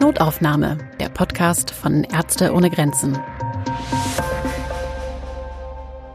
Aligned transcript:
Notaufnahme, 0.00 0.78
der 0.98 1.08
Podcast 1.08 1.70
von 1.70 2.04
Ärzte 2.04 2.52
ohne 2.52 2.70
Grenzen. 2.70 3.18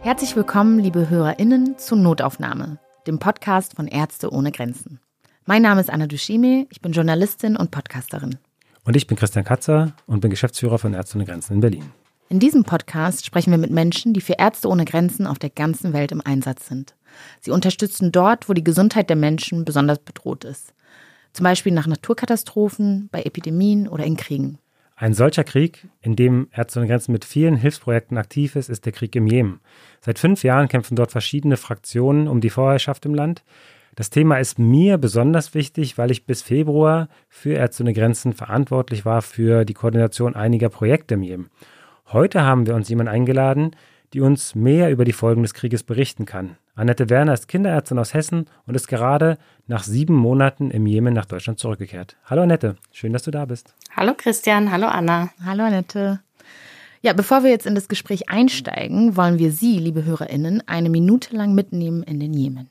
Herzlich 0.01 0.35
willkommen, 0.35 0.79
liebe 0.79 1.09
HörerInnen, 1.09 1.77
zu 1.77 1.95
Notaufnahme, 1.95 2.79
dem 3.07 3.19
Podcast 3.19 3.75
von 3.75 3.87
Ärzte 3.87 4.31
ohne 4.31 4.51
Grenzen. 4.51 4.99
Mein 5.45 5.61
Name 5.61 5.81
ist 5.81 5.89
Anna 5.89 6.07
Dushime, 6.07 6.67
ich 6.71 6.81
bin 6.81 6.91
Journalistin 6.91 7.55
und 7.55 7.71
Podcasterin. 7.71 8.37
Und 8.83 8.95
ich 8.95 9.07
bin 9.07 9.17
Christian 9.17 9.45
Katzer 9.45 9.93
und 10.07 10.21
bin 10.21 10.31
Geschäftsführer 10.31 10.77
von 10.77 10.93
Ärzte 10.93 11.17
ohne 11.17 11.25
Grenzen 11.25 11.53
in 11.53 11.59
Berlin. 11.61 11.91
In 12.29 12.39
diesem 12.39 12.63
Podcast 12.63 13.25
sprechen 13.25 13.51
wir 13.51 13.57
mit 13.57 13.71
Menschen, 13.71 14.13
die 14.13 14.21
für 14.21 14.33
Ärzte 14.39 14.69
ohne 14.69 14.85
Grenzen 14.85 15.27
auf 15.27 15.37
der 15.37 15.49
ganzen 15.49 15.91
Welt 15.93 16.11
im 16.11 16.21
Einsatz 16.21 16.67
sind. 16.67 16.95
Sie 17.41 17.51
unterstützen 17.51 18.11
dort, 18.11 18.47
wo 18.47 18.53
die 18.53 18.63
Gesundheit 18.63 19.09
der 19.09 19.17
Menschen 19.17 19.65
besonders 19.65 19.99
bedroht 19.99 20.45
ist. 20.45 20.73
Zum 21.33 21.43
Beispiel 21.43 21.73
nach 21.73 21.87
Naturkatastrophen, 21.87 23.09
bei 23.11 23.23
Epidemien 23.23 23.87
oder 23.87 24.03
in 24.03 24.17
Kriegen. 24.17 24.57
Ein 24.95 25.13
solcher 25.13 25.43
Krieg, 25.43 25.87
in 26.01 26.15
dem 26.15 26.47
Ärzte 26.51 26.79
ohne 26.79 26.87
Grenzen 26.87 27.11
mit 27.11 27.25
vielen 27.25 27.55
Hilfsprojekten 27.55 28.19
aktiv 28.19 28.55
ist, 28.55 28.69
ist 28.69 28.85
der 28.85 28.91
Krieg 28.91 29.15
im 29.15 29.25
Jemen. 29.25 29.59
Seit 29.99 30.19
fünf 30.19 30.43
Jahren 30.43 30.67
kämpfen 30.67 30.95
dort 30.95 31.11
verschiedene 31.11 31.57
Fraktionen 31.57 32.27
um 32.27 32.39
die 32.39 32.51
Vorherrschaft 32.51 33.05
im 33.07 33.15
Land. 33.15 33.43
Das 33.95 34.09
Thema 34.09 34.37
ist 34.37 34.59
mir 34.59 34.97
besonders 34.97 35.53
wichtig, 35.53 35.97
weil 35.97 36.11
ich 36.11 36.25
bis 36.25 36.43
Februar 36.43 37.09
für 37.29 37.53
Ärzte 37.53 37.83
ohne 37.83 37.93
Grenzen 37.93 38.33
verantwortlich 38.33 39.03
war 39.03 39.21
für 39.21 39.65
die 39.65 39.73
Koordination 39.73 40.35
einiger 40.35 40.69
Projekte 40.69 41.15
im 41.15 41.23
Jemen. 41.23 41.49
Heute 42.07 42.43
haben 42.43 42.67
wir 42.67 42.75
uns 42.75 42.87
jemanden 42.87 43.11
eingeladen, 43.11 43.71
die 44.13 44.21
uns 44.21 44.55
mehr 44.55 44.91
über 44.91 45.05
die 45.05 45.13
Folgen 45.13 45.41
des 45.41 45.53
Krieges 45.53 45.83
berichten 45.83 46.25
kann. 46.25 46.57
Annette 46.75 47.09
Werner 47.09 47.33
ist 47.33 47.47
Kinderärztin 47.47 47.99
aus 47.99 48.13
Hessen 48.13 48.45
und 48.65 48.75
ist 48.75 48.87
gerade 48.87 49.37
nach 49.67 49.83
sieben 49.83 50.15
Monaten 50.15 50.71
im 50.71 50.85
Jemen 50.85 51.13
nach 51.13 51.25
Deutschland 51.25 51.59
zurückgekehrt. 51.59 52.17
Hallo 52.25 52.41
Annette, 52.41 52.75
schön, 52.91 53.13
dass 53.13 53.23
du 53.23 53.31
da 53.31 53.45
bist. 53.45 53.75
Hallo 53.95 54.13
Christian, 54.15 54.71
hallo 54.71 54.87
Anna. 54.87 55.29
Hallo 55.43 55.63
Annette. 55.63 56.19
Ja, 57.01 57.13
bevor 57.13 57.43
wir 57.43 57.49
jetzt 57.49 57.65
in 57.65 57.75
das 57.75 57.87
Gespräch 57.87 58.29
einsteigen, 58.29 59.17
wollen 59.17 59.39
wir 59.39 59.51
Sie, 59.51 59.79
liebe 59.79 60.05
HörerInnen, 60.05 60.63
eine 60.67 60.89
Minute 60.89 61.35
lang 61.35 61.55
mitnehmen 61.55 62.03
in 62.03 62.19
den 62.19 62.33
Jemen. 62.33 62.69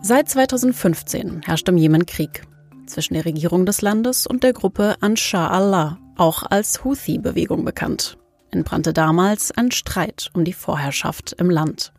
Seit 0.00 0.28
2015 0.28 1.42
herrscht 1.44 1.68
im 1.68 1.76
Jemen 1.76 2.06
Krieg 2.06 2.42
zwischen 2.86 3.14
der 3.14 3.24
Regierung 3.24 3.66
des 3.66 3.82
Landes 3.82 4.26
und 4.26 4.42
der 4.42 4.52
Gruppe 4.52 4.96
Ansar 5.00 5.50
Allah, 5.50 5.98
auch 6.16 6.44
als 6.50 6.84
Houthi-Bewegung 6.84 7.64
bekannt. 7.64 8.18
Entbrannte 8.54 8.92
damals 8.92 9.50
ein 9.50 9.72
Streit 9.72 10.30
um 10.32 10.44
die 10.44 10.52
Vorherrschaft 10.52 11.32
im 11.32 11.50
Land. 11.50 11.92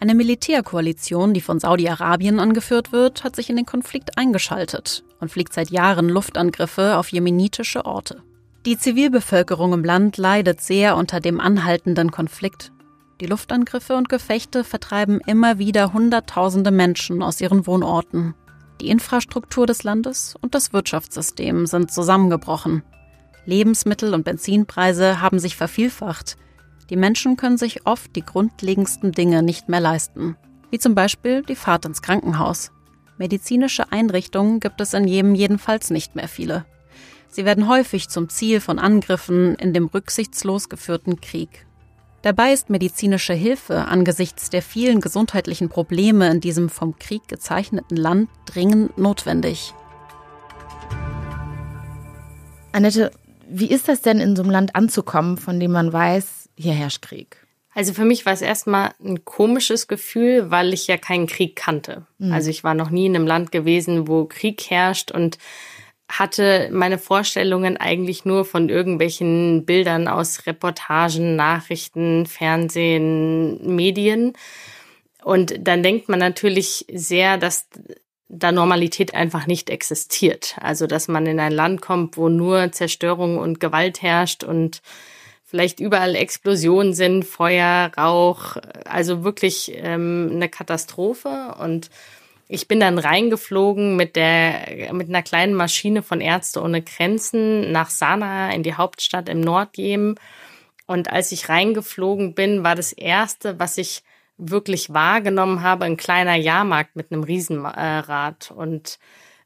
Eine 0.00 0.14
Militärkoalition, 0.14 1.34
die 1.34 1.42
von 1.42 1.60
Saudi-Arabien 1.60 2.40
angeführt 2.40 2.90
wird, 2.90 3.22
hat 3.22 3.36
sich 3.36 3.50
in 3.50 3.56
den 3.56 3.66
Konflikt 3.66 4.16
eingeschaltet 4.16 5.04
und 5.20 5.30
fliegt 5.30 5.52
seit 5.52 5.68
Jahren 5.68 6.08
Luftangriffe 6.08 6.96
auf 6.96 7.12
jemenitische 7.12 7.84
Orte. 7.84 8.22
Die 8.64 8.78
Zivilbevölkerung 8.78 9.74
im 9.74 9.84
Land 9.84 10.16
leidet 10.16 10.62
sehr 10.62 10.96
unter 10.96 11.20
dem 11.20 11.38
anhaltenden 11.38 12.10
Konflikt. 12.10 12.72
Die 13.20 13.26
Luftangriffe 13.26 13.94
und 13.94 14.08
Gefechte 14.08 14.64
vertreiben 14.64 15.20
immer 15.26 15.58
wieder 15.58 15.92
Hunderttausende 15.92 16.70
Menschen 16.70 17.22
aus 17.22 17.42
ihren 17.42 17.66
Wohnorten. 17.66 18.34
Die 18.80 18.88
Infrastruktur 18.88 19.66
des 19.66 19.82
Landes 19.82 20.34
und 20.40 20.54
das 20.54 20.72
Wirtschaftssystem 20.72 21.66
sind 21.66 21.92
zusammengebrochen. 21.92 22.82
Lebensmittel- 23.46 24.14
und 24.14 24.24
Benzinpreise 24.24 25.20
haben 25.20 25.38
sich 25.38 25.56
vervielfacht. 25.56 26.36
Die 26.90 26.96
Menschen 26.96 27.36
können 27.36 27.58
sich 27.58 27.86
oft 27.86 28.14
die 28.16 28.24
grundlegendsten 28.24 29.12
Dinge 29.12 29.42
nicht 29.42 29.68
mehr 29.68 29.80
leisten, 29.80 30.36
wie 30.70 30.78
zum 30.78 30.94
Beispiel 30.94 31.42
die 31.42 31.56
Fahrt 31.56 31.84
ins 31.84 32.02
Krankenhaus. 32.02 32.72
Medizinische 33.18 33.92
Einrichtungen 33.92 34.60
gibt 34.60 34.80
es 34.80 34.94
in 34.94 35.06
Jemen 35.06 35.34
jedenfalls 35.34 35.90
nicht 35.90 36.16
mehr 36.16 36.28
viele. 36.28 36.64
Sie 37.28 37.44
werden 37.44 37.68
häufig 37.68 38.08
zum 38.08 38.28
Ziel 38.28 38.60
von 38.60 38.78
Angriffen 38.78 39.54
in 39.54 39.72
dem 39.72 39.86
rücksichtslos 39.86 40.68
geführten 40.68 41.20
Krieg. 41.20 41.66
Dabei 42.22 42.52
ist 42.52 42.68
medizinische 42.68 43.32
Hilfe 43.32 43.86
angesichts 43.86 44.50
der 44.50 44.62
vielen 44.62 45.00
gesundheitlichen 45.00 45.68
Probleme 45.68 46.30
in 46.30 46.40
diesem 46.40 46.68
vom 46.68 46.98
Krieg 46.98 47.28
gezeichneten 47.28 47.96
Land 47.96 48.28
dringend 48.46 48.98
notwendig. 48.98 49.74
Annette, 52.72 53.10
wie 53.50 53.70
ist 53.70 53.88
das 53.88 54.02
denn 54.02 54.20
in 54.20 54.36
so 54.36 54.42
einem 54.42 54.50
Land 54.50 54.74
anzukommen, 54.74 55.36
von 55.36 55.60
dem 55.60 55.72
man 55.72 55.92
weiß, 55.92 56.48
hier 56.56 56.72
herrscht 56.72 57.02
Krieg? 57.02 57.36
Also 57.72 57.92
für 57.94 58.04
mich 58.04 58.26
war 58.26 58.32
es 58.32 58.42
erstmal 58.42 58.90
ein 59.02 59.24
komisches 59.24 59.86
Gefühl, 59.86 60.50
weil 60.50 60.74
ich 60.74 60.86
ja 60.86 60.96
keinen 60.96 61.26
Krieg 61.26 61.56
kannte. 61.56 62.06
Mhm. 62.18 62.32
Also 62.32 62.50
ich 62.50 62.64
war 62.64 62.74
noch 62.74 62.90
nie 62.90 63.06
in 63.06 63.14
einem 63.14 63.26
Land 63.26 63.52
gewesen, 63.52 64.08
wo 64.08 64.24
Krieg 64.24 64.70
herrscht 64.70 65.12
und 65.12 65.38
hatte 66.08 66.68
meine 66.72 66.98
Vorstellungen 66.98 67.76
eigentlich 67.76 68.24
nur 68.24 68.44
von 68.44 68.68
irgendwelchen 68.68 69.64
Bildern 69.64 70.08
aus 70.08 70.46
Reportagen, 70.46 71.36
Nachrichten, 71.36 72.26
Fernsehen, 72.26 73.76
Medien. 73.76 74.32
Und 75.22 75.54
dann 75.60 75.84
denkt 75.84 76.08
man 76.08 76.18
natürlich 76.18 76.84
sehr, 76.92 77.38
dass 77.38 77.68
da 78.32 78.52
Normalität 78.52 79.12
einfach 79.14 79.46
nicht 79.46 79.70
existiert. 79.70 80.56
Also, 80.60 80.86
dass 80.86 81.08
man 81.08 81.26
in 81.26 81.40
ein 81.40 81.52
Land 81.52 81.82
kommt, 81.82 82.16
wo 82.16 82.28
nur 82.28 82.70
Zerstörung 82.70 83.38
und 83.38 83.58
Gewalt 83.58 84.02
herrscht 84.02 84.44
und 84.44 84.82
vielleicht 85.44 85.80
überall 85.80 86.14
Explosionen 86.14 86.94
sind, 86.94 87.24
Feuer, 87.24 87.90
Rauch, 87.98 88.56
also 88.84 89.24
wirklich 89.24 89.72
ähm, 89.74 90.30
eine 90.32 90.48
Katastrophe. 90.48 91.56
Und 91.60 91.90
ich 92.46 92.68
bin 92.68 92.78
dann 92.78 92.98
reingeflogen 92.98 93.96
mit 93.96 94.14
der 94.14 94.92
mit 94.92 95.08
einer 95.08 95.22
kleinen 95.22 95.54
Maschine 95.54 96.02
von 96.02 96.20
Ärzte 96.20 96.62
ohne 96.62 96.82
Grenzen 96.82 97.72
nach 97.72 97.90
Sanaa 97.90 98.50
in 98.50 98.62
die 98.62 98.74
Hauptstadt 98.74 99.28
im 99.28 99.40
Nordjemen. 99.40 100.14
Und 100.86 101.10
als 101.10 101.32
ich 101.32 101.48
reingeflogen 101.48 102.34
bin, 102.34 102.62
war 102.62 102.76
das 102.76 102.92
erste, 102.92 103.58
was 103.58 103.76
ich 103.76 104.02
wirklich 104.40 104.92
wahrgenommen 104.92 105.62
habe, 105.62 105.84
ein 105.84 105.96
kleiner 105.96 106.36
Jahrmarkt 106.36 106.96
mit 106.96 107.12
einem 107.12 107.22
Riesenrad. 107.22 108.52
Und 108.54 108.98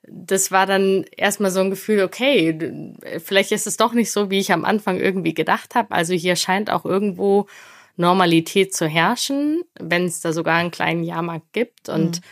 das 0.06 0.50
war 0.52 0.66
dann 0.66 1.04
erstmal 1.16 1.50
so 1.50 1.60
ein 1.60 1.70
Gefühl, 1.70 2.02
okay, 2.02 2.92
vielleicht 3.24 3.52
ist 3.52 3.66
es 3.66 3.76
doch 3.76 3.92
nicht 3.92 4.12
so, 4.12 4.30
wie 4.30 4.38
ich 4.38 4.52
am 4.52 4.64
Anfang 4.64 4.98
irgendwie 4.98 5.34
gedacht 5.34 5.74
habe. 5.74 5.90
Also 5.92 6.14
hier 6.14 6.36
scheint 6.36 6.70
auch 6.70 6.84
irgendwo 6.84 7.46
Normalität 7.96 8.74
zu 8.74 8.86
herrschen, 8.86 9.62
wenn 9.78 10.04
es 10.04 10.20
da 10.20 10.32
sogar 10.32 10.56
einen 10.56 10.70
kleinen 10.70 11.04
Jahrmarkt 11.04 11.52
gibt. 11.52 11.88
Und 11.88 12.20
mhm 12.20 12.24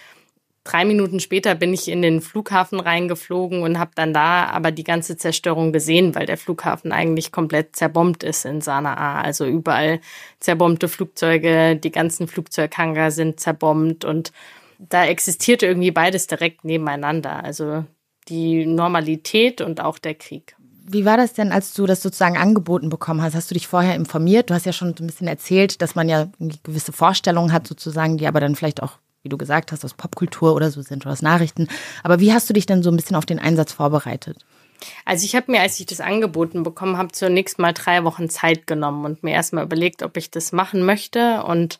Drei 0.64 0.84
Minuten 0.84 1.18
später 1.18 1.56
bin 1.56 1.74
ich 1.74 1.88
in 1.88 2.02
den 2.02 2.20
Flughafen 2.20 2.78
reingeflogen 2.78 3.62
und 3.62 3.80
habe 3.80 3.90
dann 3.96 4.14
da 4.14 4.44
aber 4.46 4.70
die 4.70 4.84
ganze 4.84 5.16
Zerstörung 5.16 5.72
gesehen, 5.72 6.14
weil 6.14 6.26
der 6.26 6.36
Flughafen 6.36 6.92
eigentlich 6.92 7.32
komplett 7.32 7.74
zerbombt 7.74 8.22
ist 8.22 8.44
in 8.44 8.60
Sanaa. 8.60 9.20
Also 9.20 9.44
überall 9.44 10.00
zerbombte 10.38 10.86
Flugzeuge, 10.86 11.74
die 11.76 11.90
ganzen 11.90 12.28
Flugzeughanger 12.28 13.10
sind 13.10 13.40
zerbombt 13.40 14.04
und 14.04 14.32
da 14.78 15.04
existierte 15.04 15.66
irgendwie 15.66 15.90
beides 15.90 16.28
direkt 16.28 16.64
nebeneinander. 16.64 17.42
Also 17.42 17.84
die 18.28 18.64
Normalität 18.64 19.60
und 19.60 19.80
auch 19.80 19.98
der 19.98 20.14
Krieg. 20.14 20.54
Wie 20.84 21.04
war 21.04 21.16
das 21.16 21.32
denn, 21.32 21.50
als 21.50 21.74
du 21.74 21.86
das 21.86 22.02
sozusagen 22.02 22.36
angeboten 22.36 22.88
bekommen 22.88 23.22
hast? 23.22 23.34
Hast 23.34 23.50
du 23.50 23.54
dich 23.54 23.66
vorher 23.66 23.96
informiert? 23.96 24.50
Du 24.50 24.54
hast 24.54 24.66
ja 24.66 24.72
schon 24.72 24.94
so 24.96 25.02
ein 25.02 25.06
bisschen 25.06 25.28
erzählt, 25.28 25.82
dass 25.82 25.94
man 25.94 26.08
ja 26.08 26.28
gewisse 26.62 26.92
Vorstellungen 26.92 27.52
hat, 27.52 27.66
sozusagen, 27.66 28.16
die 28.16 28.26
aber 28.26 28.40
dann 28.40 28.56
vielleicht 28.56 28.82
auch 28.82 28.98
wie 29.22 29.28
du 29.28 29.38
gesagt 29.38 29.72
hast, 29.72 29.84
aus 29.84 29.94
Popkultur 29.94 30.54
oder 30.54 30.70
so 30.70 30.82
sind 30.82 31.04
oder 31.04 31.12
aus 31.12 31.22
Nachrichten. 31.22 31.68
Aber 32.02 32.20
wie 32.20 32.32
hast 32.32 32.48
du 32.48 32.54
dich 32.54 32.66
denn 32.66 32.82
so 32.82 32.90
ein 32.90 32.96
bisschen 32.96 33.16
auf 33.16 33.26
den 33.26 33.38
Einsatz 33.38 33.72
vorbereitet? 33.72 34.38
Also 35.04 35.24
ich 35.24 35.36
habe 35.36 35.50
mir, 35.50 35.60
als 35.60 35.78
ich 35.78 35.86
das 35.86 36.00
angeboten 36.00 36.62
bekommen 36.62 36.96
habe, 36.96 37.12
zunächst 37.12 37.58
mal 37.58 37.72
drei 37.72 38.04
Wochen 38.04 38.28
Zeit 38.28 38.66
genommen 38.66 39.04
und 39.04 39.22
mir 39.22 39.32
erstmal 39.32 39.64
überlegt, 39.64 40.02
ob 40.02 40.16
ich 40.16 40.30
das 40.30 40.52
machen 40.52 40.84
möchte 40.84 41.44
und 41.44 41.78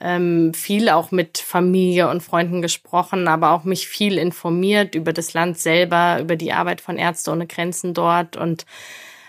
ähm, 0.00 0.52
viel 0.52 0.88
auch 0.88 1.10
mit 1.10 1.38
Familie 1.38 2.08
und 2.08 2.22
Freunden 2.22 2.62
gesprochen, 2.62 3.28
aber 3.28 3.50
auch 3.50 3.64
mich 3.64 3.88
viel 3.88 4.18
informiert 4.18 4.94
über 4.94 5.12
das 5.12 5.32
Land 5.32 5.58
selber, 5.58 6.20
über 6.20 6.36
die 6.36 6.52
Arbeit 6.52 6.80
von 6.80 6.98
Ärzte 6.98 7.30
ohne 7.30 7.46
Grenzen 7.46 7.94
dort 7.94 8.36
und 8.36 8.66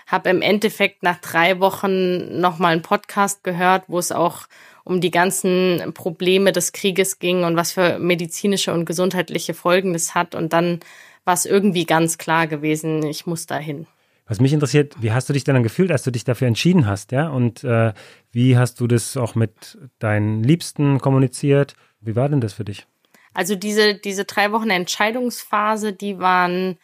habe 0.08 0.30
im 0.30 0.42
Endeffekt 0.42 1.02
nach 1.02 1.20
drei 1.20 1.60
Wochen 1.60 2.40
nochmal 2.40 2.72
einen 2.72 2.82
Podcast 2.82 3.44
gehört, 3.44 3.84
wo 3.86 3.98
es 3.98 4.10
auch 4.10 4.48
um 4.84 5.00
die 5.00 5.10
ganzen 5.10 5.92
Probleme 5.94 6.50
des 6.50 6.72
Krieges 6.72 7.18
ging 7.18 7.44
und 7.44 7.56
was 7.56 7.72
für 7.72 7.98
medizinische 7.98 8.72
und 8.72 8.86
gesundheitliche 8.86 9.52
Folgen 9.52 9.92
das 9.92 10.14
hat. 10.14 10.34
Und 10.34 10.54
dann 10.54 10.80
war 11.24 11.34
es 11.34 11.44
irgendwie 11.44 11.84
ganz 11.84 12.16
klar 12.16 12.46
gewesen, 12.46 13.04
ich 13.04 13.26
muss 13.26 13.46
dahin. 13.46 13.86
Was 14.26 14.40
mich 14.40 14.52
interessiert, 14.52 14.94
wie 15.00 15.12
hast 15.12 15.28
du 15.28 15.34
dich 15.34 15.44
denn 15.44 15.54
dann 15.54 15.62
gefühlt, 15.62 15.92
als 15.92 16.02
du 16.02 16.10
dich 16.10 16.24
dafür 16.24 16.48
entschieden 16.48 16.86
hast, 16.86 17.12
ja? 17.12 17.28
Und 17.28 17.64
äh, 17.64 17.92
wie 18.32 18.56
hast 18.56 18.80
du 18.80 18.86
das 18.86 19.16
auch 19.16 19.34
mit 19.34 19.78
deinen 19.98 20.42
Liebsten 20.42 21.00
kommuniziert? 21.00 21.74
Wie 22.00 22.16
war 22.16 22.28
denn 22.28 22.40
das 22.40 22.54
für 22.54 22.64
dich? 22.64 22.86
Also 23.34 23.56
diese, 23.56 23.94
diese 23.94 24.24
drei 24.24 24.52
Wochen 24.52 24.70
Entscheidungsphase, 24.70 25.92
die 25.92 26.18
waren 26.18 26.78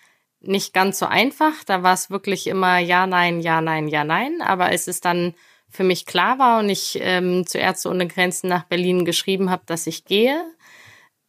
nicht 0.46 0.73
ganz 0.73 0.99
so 0.99 1.06
einfach. 1.06 1.64
Da 1.64 1.82
war 1.82 1.94
es 1.94 2.11
wirklich 2.11 2.46
immer 2.46 2.79
ja, 2.79 3.06
nein, 3.06 3.41
ja, 3.41 3.61
nein, 3.61 3.88
ja, 3.88 4.05
nein. 4.05 4.41
Aber 4.43 4.73
es 4.73 4.88
ist 4.88 5.05
dann 5.05 5.35
für 5.69 5.85
mich 5.85 6.06
klar 6.06 6.38
war 6.38 6.61
und 6.61 6.69
ich 6.69 6.99
ähm, 7.00 7.46
zu 7.46 7.58
Ärzte 7.58 7.91
ohne 7.91 8.06
Grenzen 8.06 8.49
nach 8.49 8.64
Berlin 8.64 9.05
geschrieben 9.05 9.50
habe, 9.50 9.62
dass 9.67 9.87
ich 9.87 10.05
gehe, 10.05 10.44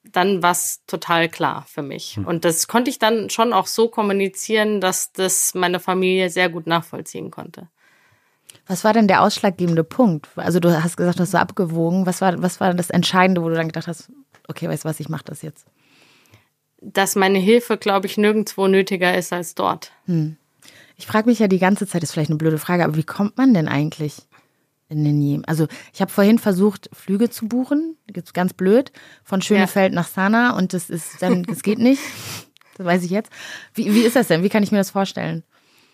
dann 0.03 0.43
war 0.43 0.51
es 0.51 0.85
total 0.85 1.29
klar 1.29 1.65
für 1.67 1.81
mich. 1.81 2.17
Hm. 2.17 2.25
Und 2.25 2.45
das 2.45 2.67
konnte 2.67 2.91
ich 2.91 2.99
dann 2.99 3.29
schon 3.29 3.53
auch 3.53 3.67
so 3.67 3.87
kommunizieren, 3.87 4.81
dass 4.81 5.11
das 5.11 5.55
meine 5.55 5.79
Familie 5.79 6.29
sehr 6.29 6.49
gut 6.49 6.67
nachvollziehen 6.67 7.31
konnte. 7.31 7.69
Was 8.67 8.83
war 8.83 8.93
denn 8.93 9.07
der 9.07 9.21
ausschlaggebende 9.21 9.83
Punkt? 9.83 10.27
Also 10.35 10.59
du 10.59 10.81
hast 10.81 10.97
gesagt, 10.97 11.19
du 11.19 11.23
hast 11.23 11.31
so 11.31 11.37
abgewogen. 11.37 12.05
Was 12.05 12.21
war, 12.21 12.41
was 12.41 12.59
war 12.59 12.73
das 12.73 12.89
Entscheidende, 12.89 13.43
wo 13.43 13.49
du 13.49 13.55
dann 13.55 13.67
gedacht 13.67 13.87
hast, 13.87 14.11
okay, 14.47 14.67
weißt 14.67 14.85
du 14.85 14.89
was, 14.89 14.99
ich 14.99 15.09
mache 15.09 15.25
das 15.25 15.41
jetzt? 15.41 15.65
Dass 16.93 17.15
meine 17.15 17.39
Hilfe, 17.39 17.77
glaube 17.77 18.05
ich, 18.07 18.17
nirgendwo 18.17 18.67
nötiger 18.67 19.17
ist 19.17 19.33
als 19.33 19.55
dort. 19.55 19.91
Hm. 20.05 20.37
Ich 20.97 21.07
frage 21.07 21.27
mich 21.27 21.39
ja 21.39 21.47
die 21.47 21.59
ganze 21.59 21.87
Zeit, 21.87 22.03
ist 22.03 22.11
vielleicht 22.11 22.29
eine 22.29 22.37
blöde 22.37 22.57
Frage, 22.57 22.83
aber 22.83 22.95
wie 22.95 23.03
kommt 23.03 23.37
man 23.37 23.53
denn 23.53 23.67
eigentlich 23.67 24.17
in 24.87 25.03
den 25.03 25.21
Jemen? 25.21 25.43
Also 25.45 25.67
ich 25.93 26.01
habe 26.01 26.11
vorhin 26.11 26.39
versucht, 26.39 26.89
Flüge 26.93 27.29
zu 27.29 27.47
buchen, 27.47 27.97
ganz 28.33 28.53
blöd, 28.53 28.91
von 29.23 29.41
Schönefeld 29.41 29.93
ja. 29.93 29.95
nach 29.99 30.07
Sana 30.07 30.55
und 30.57 30.73
das 30.73 30.89
ist 30.89 31.21
dann, 31.21 31.43
das 31.43 31.63
geht 31.63 31.79
nicht. 31.79 32.01
Das 32.77 32.85
weiß 32.85 33.03
ich 33.05 33.11
jetzt. 33.11 33.31
Wie, 33.73 33.93
wie 33.95 34.01
ist 34.01 34.17
das 34.17 34.27
denn? 34.27 34.43
Wie 34.43 34.49
kann 34.49 34.61
ich 34.61 34.73
mir 34.73 34.79
das 34.79 34.89
vorstellen? 34.89 35.43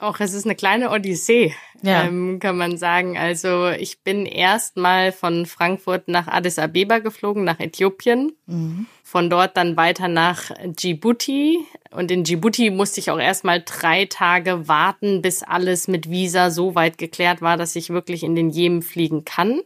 Auch 0.01 0.19
es 0.19 0.33
ist 0.33 0.45
eine 0.45 0.56
kleine 0.56 0.89
Odyssee, 0.89 1.53
ja. 1.83 2.06
ähm, 2.06 2.39
kann 2.39 2.57
man 2.57 2.77
sagen. 2.77 3.19
Also 3.19 3.68
ich 3.69 4.01
bin 4.01 4.25
erst 4.25 4.75
mal 4.75 5.12
von 5.12 5.45
Frankfurt 5.45 6.07
nach 6.07 6.27
Addis 6.27 6.57
Abeba 6.57 6.98
geflogen, 6.98 7.44
nach 7.44 7.59
Äthiopien. 7.59 8.31
Mhm. 8.48 8.88
Von 9.03 9.30
dort 9.30 9.57
dann 9.57 9.77
weiter 9.77 10.07
nach 10.07 10.50
Djibouti. 10.65 11.59
Und 11.92 12.09
in 12.09 12.24
Djibouti 12.24 12.71
musste 12.71 13.00
ich 13.00 13.12
auch 13.12 13.19
erst 13.19 13.44
mal 13.44 13.62
drei 13.63 14.06
Tage 14.06 14.68
warten, 14.68 15.21
bis 15.21 15.44
alles 15.44 15.88
mit 15.88 16.09
Visa 16.09 16.50
so 16.50 16.74
weit 16.74 16.97
geklärt 16.97 17.42
war, 17.42 17.56
dass 17.56 17.75
ich 17.75 17.92
wirklich 17.92 18.24
in 18.24 18.36
den 18.36 18.50
Jemen 18.50 18.81
fliegen 18.81 19.24
kann. 19.24 19.62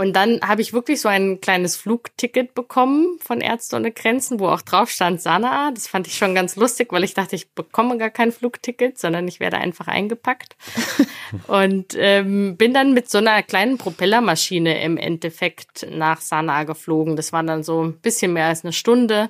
Und 0.00 0.14
dann 0.14 0.40
habe 0.40 0.62
ich 0.62 0.72
wirklich 0.72 0.98
so 1.02 1.10
ein 1.10 1.42
kleines 1.42 1.76
Flugticket 1.76 2.54
bekommen 2.54 3.18
von 3.20 3.42
Ärzte 3.42 3.76
ohne 3.76 3.92
Grenzen, 3.92 4.40
wo 4.40 4.48
auch 4.48 4.62
drauf 4.62 4.88
stand 4.88 5.20
Sanaa. 5.20 5.72
Das 5.72 5.88
fand 5.88 6.06
ich 6.06 6.16
schon 6.16 6.34
ganz 6.34 6.56
lustig, 6.56 6.90
weil 6.90 7.04
ich 7.04 7.12
dachte, 7.12 7.36
ich 7.36 7.52
bekomme 7.52 7.98
gar 7.98 8.08
kein 8.08 8.32
Flugticket, 8.32 8.98
sondern 8.98 9.28
ich 9.28 9.40
werde 9.40 9.58
einfach 9.58 9.88
eingepackt. 9.88 10.56
und 11.48 11.94
ähm, 11.98 12.56
bin 12.56 12.72
dann 12.72 12.94
mit 12.94 13.10
so 13.10 13.18
einer 13.18 13.42
kleinen 13.42 13.76
Propellermaschine 13.76 14.82
im 14.82 14.96
Endeffekt 14.96 15.86
nach 15.90 16.22
Sanaa 16.22 16.64
geflogen. 16.64 17.14
Das 17.14 17.34
war 17.34 17.42
dann 17.42 17.62
so 17.62 17.84
ein 17.84 18.00
bisschen 18.00 18.32
mehr 18.32 18.46
als 18.46 18.64
eine 18.64 18.72
Stunde. 18.72 19.28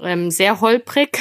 Ähm, 0.00 0.30
sehr 0.30 0.62
holprig. 0.62 1.18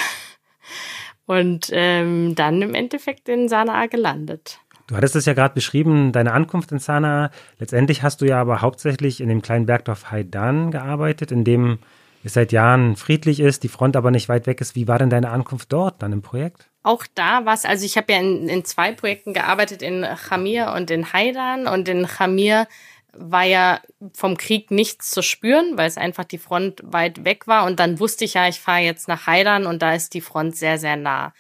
Und 1.26 1.68
ähm, 1.74 2.36
dann 2.36 2.62
im 2.62 2.74
Endeffekt 2.74 3.28
in 3.28 3.50
Sanaa 3.50 3.88
gelandet. 3.88 4.62
Du 4.92 4.98
hattest 4.98 5.16
es 5.16 5.26
ja 5.26 5.32
gerade 5.32 5.54
beschrieben, 5.54 6.12
deine 6.12 6.34
Ankunft 6.34 6.74
in 6.74 6.80
Sanaa. 6.80 7.32
Letztendlich 7.60 8.04
hast 8.04 8.20
du 8.20 8.26
ja 8.26 8.42
aber 8.42 8.60
hauptsächlich 8.60 9.22
in 9.22 9.30
dem 9.30 9.42
kleinen 9.42 9.66
Bergdorf 9.66 10.12
Haidan 10.12 10.70
gearbeitet, 10.70 11.32
in 11.32 11.46
dem 11.46 11.80
es 12.26 12.34
seit 12.34 12.52
Jahren 12.52 12.98
friedlich 12.98 13.40
ist, 13.40 13.64
die 13.64 13.70
Front 13.70 13.96
aber 13.96 14.12
nicht 14.12 14.28
weit 14.28 14.48
weg 14.48 14.60
ist. 14.60 14.76
Wie 14.76 14.90
war 14.90 15.00
denn 15.00 15.10
deine 15.10 15.30
Ankunft 15.30 15.72
dort 15.72 16.02
dann 16.02 16.12
im 16.12 16.22
Projekt? 16.22 16.70
Auch 16.84 17.06
da 17.16 17.46
war 17.46 17.54
es, 17.54 17.64
also 17.64 17.86
ich 17.86 17.96
habe 17.96 18.12
ja 18.12 18.20
in, 18.20 18.50
in, 18.50 18.66
zwei 18.66 18.92
Projekten 18.92 19.32
gearbeitet, 19.32 19.82
in 19.82 20.06
Chamir 20.28 20.74
und 20.74 20.92
in 20.92 21.14
Haidan. 21.14 21.68
Und 21.68 21.88
in 21.88 22.06
Chamir 22.06 22.68
war 23.14 23.44
ja 23.46 23.80
vom 24.14 24.36
Krieg 24.36 24.72
nichts 24.72 25.10
zu 25.10 25.22
spüren, 25.24 25.78
weil 25.78 25.88
es 25.88 25.98
einfach 25.98 26.26
die 26.26 26.38
Front 26.38 26.82
weit 26.84 27.24
weg 27.24 27.48
war. 27.48 27.66
Und 27.66 27.80
dann 27.80 27.98
wusste 28.02 28.26
ich 28.26 28.34
ja, 28.34 28.50
ich 28.50 28.60
fahre 28.60 28.82
jetzt 28.82 29.08
nach 29.08 29.26
Haidan 29.26 29.68
und 29.68 29.82
da 29.82 29.94
ist 29.94 30.14
die 30.14 30.22
Front 30.22 30.58
sehr, 30.58 30.78
sehr 30.78 30.98
nah 30.98 31.32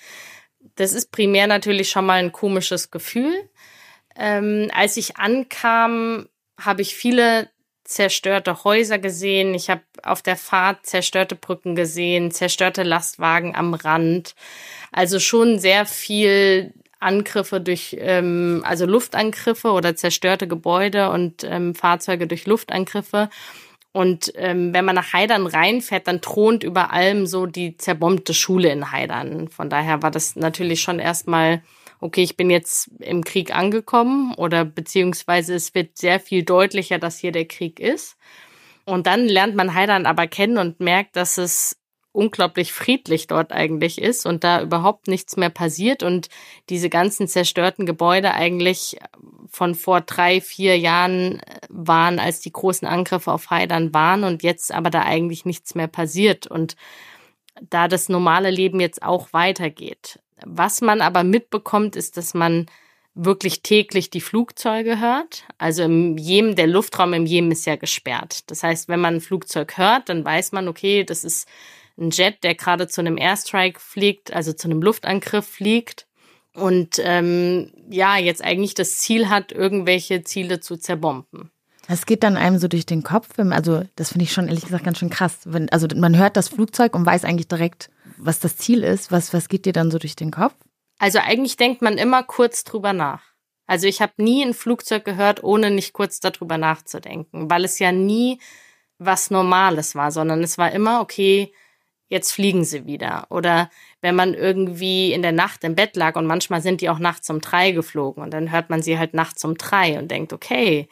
das 0.81 0.93
ist 0.93 1.11
primär 1.11 1.45
natürlich 1.47 1.89
schon 1.89 2.05
mal 2.05 2.19
ein 2.19 2.31
komisches 2.31 2.89
Gefühl. 2.89 3.47
Ähm, 4.15 4.69
als 4.73 4.97
ich 4.97 5.17
ankam, 5.17 6.27
habe 6.59 6.81
ich 6.81 6.95
viele 6.95 7.49
zerstörte 7.83 8.63
Häuser 8.63 8.97
gesehen. 8.97 9.53
Ich 9.53 9.69
habe 9.69 9.81
auf 10.01 10.21
der 10.21 10.37
Fahrt 10.37 10.85
zerstörte 10.85 11.35
Brücken 11.35 11.75
gesehen, 11.75 12.31
zerstörte 12.31 12.83
Lastwagen 12.83 13.55
am 13.55 13.73
Rand. 13.73 14.33
Also 14.91 15.19
schon 15.19 15.59
sehr 15.59 15.85
viel 15.85 16.73
Angriffe 16.99 17.61
durch, 17.61 17.95
ähm, 17.99 18.63
also 18.65 18.85
Luftangriffe 18.85 19.71
oder 19.71 19.95
zerstörte 19.95 20.47
Gebäude 20.47 21.11
und 21.11 21.43
ähm, 21.43 21.75
Fahrzeuge 21.75 22.25
durch 22.25 22.47
Luftangriffe. 22.47 23.29
Und 23.93 24.31
ähm, 24.35 24.73
wenn 24.73 24.85
man 24.85 24.95
nach 24.95 25.11
Heidern 25.13 25.47
reinfährt, 25.47 26.07
dann 26.07 26.21
thront 26.21 26.63
über 26.63 26.91
allem 26.91 27.27
so 27.27 27.45
die 27.45 27.75
zerbombte 27.75 28.33
Schule 28.33 28.69
in 28.69 28.91
Heidern. 28.91 29.49
Von 29.49 29.69
daher 29.69 30.01
war 30.01 30.11
das 30.11 30.35
natürlich 30.37 30.81
schon 30.81 30.99
erstmal, 30.99 31.61
okay, 31.99 32.23
ich 32.23 32.37
bin 32.37 32.49
jetzt 32.49 32.89
im 32.99 33.23
Krieg 33.25 33.53
angekommen 33.53 34.33
oder 34.35 34.63
beziehungsweise 34.63 35.55
es 35.55 35.75
wird 35.75 35.97
sehr 35.97 36.21
viel 36.21 36.43
deutlicher, 36.43 36.99
dass 36.99 37.17
hier 37.19 37.33
der 37.33 37.45
Krieg 37.45 37.79
ist. 37.79 38.15
Und 38.85 39.07
dann 39.07 39.27
lernt 39.27 39.55
man 39.55 39.73
Heidern 39.73 40.05
aber 40.05 40.25
kennen 40.27 40.57
und 40.57 40.79
merkt, 40.79 41.15
dass 41.17 41.37
es 41.37 41.80
unglaublich 42.13 42.73
friedlich 42.73 43.27
dort 43.27 43.51
eigentlich 43.51 44.01
ist 44.01 44.25
und 44.25 44.43
da 44.43 44.61
überhaupt 44.61 45.07
nichts 45.07 45.37
mehr 45.37 45.49
passiert 45.49 46.03
und 46.03 46.29
diese 46.69 46.89
ganzen 46.89 47.27
zerstörten 47.27 47.85
Gebäude 47.85 48.33
eigentlich 48.33 48.97
von 49.49 49.75
vor 49.75 50.01
drei, 50.01 50.41
vier 50.41 50.77
Jahren 50.77 51.39
äh, 51.39 51.59
waren, 51.69 52.19
als 52.19 52.39
die 52.41 52.51
großen 52.51 52.87
Angriffe 52.87 53.31
auf 53.31 53.49
Heidern 53.49 53.93
waren 53.93 54.23
und 54.23 54.43
jetzt 54.43 54.73
aber 54.73 54.89
da 54.89 55.03
eigentlich 55.03 55.45
nichts 55.45 55.75
mehr 55.75 55.87
passiert 55.87 56.47
und 56.47 56.75
da 57.69 57.87
das 57.87 58.09
normale 58.09 58.49
Leben 58.49 58.79
jetzt 58.79 59.03
auch 59.03 59.33
weitergeht. 59.33 60.19
Was 60.45 60.81
man 60.81 61.01
aber 61.01 61.23
mitbekommt, 61.23 61.95
ist, 61.95 62.17
dass 62.17 62.33
man 62.33 62.65
wirklich 63.13 63.61
täglich 63.61 64.09
die 64.09 64.21
Flugzeuge 64.21 64.99
hört. 64.99 65.43
Also 65.57 65.83
im 65.83 66.17
Jemen, 66.17 66.55
der 66.55 66.67
Luftraum 66.67 67.13
im 67.13 67.25
Jemen 67.25 67.51
ist 67.51 67.65
ja 67.65 67.75
gesperrt. 67.75 68.49
Das 68.49 68.63
heißt, 68.63 68.87
wenn 68.87 69.01
man 69.01 69.15
ein 69.15 69.21
Flugzeug 69.21 69.77
hört, 69.77 70.09
dann 70.09 70.23
weiß 70.23 70.53
man, 70.53 70.67
okay, 70.67 71.03
das 71.03 71.23
ist 71.23 71.47
ein 72.01 72.09
Jet, 72.11 72.43
der 72.43 72.55
gerade 72.55 72.87
zu 72.87 73.01
einem 73.01 73.17
Airstrike 73.17 73.79
fliegt, 73.79 74.33
also 74.33 74.53
zu 74.53 74.67
einem 74.67 74.81
Luftangriff 74.81 75.45
fliegt 75.45 76.07
und 76.53 76.99
ähm, 77.03 77.71
ja, 77.89 78.17
jetzt 78.17 78.43
eigentlich 78.43 78.73
das 78.73 78.97
Ziel 78.97 79.29
hat, 79.29 79.51
irgendwelche 79.51 80.23
Ziele 80.23 80.59
zu 80.59 80.77
zerbomben. 80.77 81.51
Es 81.87 82.05
geht 82.05 82.23
dann 82.23 82.37
einem 82.37 82.57
so 82.57 82.67
durch 82.67 82.85
den 82.85 83.03
Kopf, 83.03 83.37
also 83.37 83.83
das 83.95 84.09
finde 84.09 84.23
ich 84.23 84.33
schon 84.33 84.47
ehrlich 84.47 84.65
gesagt 84.65 84.83
ganz 84.83 84.97
schön 84.97 85.09
krass. 85.09 85.39
Wenn, 85.45 85.69
also 85.69 85.87
man 85.95 86.17
hört 86.17 86.37
das 86.37 86.49
Flugzeug 86.49 86.95
und 86.95 87.05
weiß 87.05 87.25
eigentlich 87.25 87.47
direkt, 87.47 87.89
was 88.17 88.39
das 88.39 88.57
Ziel 88.57 88.83
ist. 88.83 89.11
Was, 89.11 89.33
was 89.33 89.49
geht 89.49 89.65
dir 89.65 89.73
dann 89.73 89.91
so 89.91 89.97
durch 89.97 90.15
den 90.15 90.31
Kopf? 90.31 90.55
Also 90.99 91.19
eigentlich 91.19 91.57
denkt 91.57 91.81
man 91.81 91.97
immer 91.97 92.23
kurz 92.23 92.63
drüber 92.63 92.93
nach. 92.93 93.23
Also 93.65 93.87
ich 93.87 94.01
habe 94.01 94.13
nie 94.17 94.43
ein 94.43 94.53
Flugzeug 94.53 95.05
gehört, 95.05 95.43
ohne 95.43 95.71
nicht 95.71 95.93
kurz 95.93 96.19
darüber 96.19 96.57
nachzudenken, 96.57 97.49
weil 97.49 97.65
es 97.65 97.79
ja 97.79 97.91
nie 97.91 98.39
was 98.99 99.31
Normales 99.31 99.95
war, 99.95 100.11
sondern 100.11 100.43
es 100.43 100.57
war 100.57 100.71
immer, 100.71 101.01
okay, 101.01 101.51
jetzt 102.11 102.33
fliegen 102.33 102.65
sie 102.65 102.85
wieder. 102.85 103.25
Oder 103.29 103.71
wenn 104.01 104.15
man 104.15 104.33
irgendwie 104.33 105.13
in 105.13 105.21
der 105.21 105.31
Nacht 105.31 105.63
im 105.63 105.75
Bett 105.75 105.95
lag 105.95 106.17
und 106.17 106.27
manchmal 106.27 106.61
sind 106.61 106.81
die 106.81 106.89
auch 106.89 106.99
nachts 106.99 107.29
um 107.29 107.39
drei 107.39 107.71
geflogen 107.71 108.21
und 108.21 108.33
dann 108.33 108.51
hört 108.51 108.69
man 108.69 108.81
sie 108.81 108.99
halt 108.99 109.13
nachts 109.13 109.43
um 109.45 109.57
drei 109.57 109.97
und 109.97 110.11
denkt, 110.11 110.33
okay, 110.33 110.89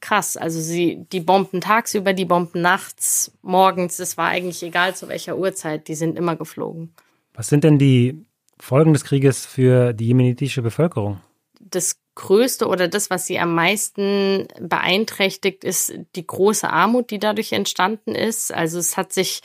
krass, 0.00 0.36
also 0.36 0.58
sie, 0.58 1.04
die 1.12 1.20
Bomben 1.20 1.60
tagsüber, 1.60 2.14
die 2.14 2.24
Bomben 2.24 2.62
nachts, 2.62 3.32
morgens, 3.42 3.98
es 3.98 4.16
war 4.16 4.28
eigentlich 4.28 4.62
egal 4.62 4.96
zu 4.96 5.08
welcher 5.08 5.36
Uhrzeit, 5.36 5.88
die 5.88 5.94
sind 5.94 6.18
immer 6.18 6.36
geflogen. 6.36 6.94
Was 7.34 7.48
sind 7.48 7.62
denn 7.62 7.78
die 7.78 8.24
Folgen 8.58 8.94
des 8.94 9.04
Krieges 9.04 9.44
für 9.44 9.92
die 9.92 10.06
jemenitische 10.06 10.62
Bevölkerung? 10.62 11.20
Das 11.60 11.98
Größte 12.14 12.66
oder 12.66 12.88
das, 12.88 13.10
was 13.10 13.26
sie 13.26 13.38
am 13.38 13.54
meisten 13.54 14.48
beeinträchtigt, 14.58 15.64
ist 15.64 15.98
die 16.14 16.26
große 16.26 16.70
Armut, 16.70 17.10
die 17.10 17.18
dadurch 17.18 17.52
entstanden 17.52 18.14
ist. 18.14 18.54
Also 18.54 18.78
es 18.78 18.96
hat 18.96 19.12
sich 19.12 19.42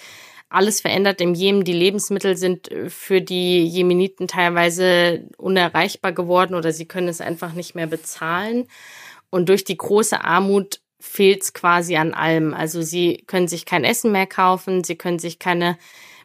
alles 0.52 0.82
verändert 0.82 1.22
im 1.22 1.34
Jemen. 1.34 1.64
Die 1.64 1.74
Lebensmittel 1.74 2.38
sind 2.38 2.72
äh, 2.72 2.90
für 2.90 3.22
die 3.22 3.66
Jemeniten 3.66 4.28
teilweise 4.28 5.28
unerreichbar 5.38 6.12
geworden 6.12 6.56
oder 6.56 6.72
sie 6.72 6.86
können 6.86 7.08
es 7.08 7.22
einfach 7.22 7.54
nicht 7.54 7.76
mehr 7.76 7.88
bezahlen. 7.88 8.68
Und 9.30 9.50
durch 9.50 9.64
die 9.64 9.78
große 9.78 10.24
Armut 10.24 10.82
fehlt 11.00 11.42
es 11.44 11.54
quasi 11.54 11.96
an 11.96 12.14
allem. 12.14 12.54
Also 12.54 12.82
sie 12.82 13.24
können 13.28 13.48
sich 13.48 13.66
kein 13.66 13.84
Essen 13.84 14.12
mehr 14.12 14.28
kaufen, 14.28 14.84
sie 14.84 14.96
können 14.96 15.20
sich 15.20 15.40
keine 15.40 15.78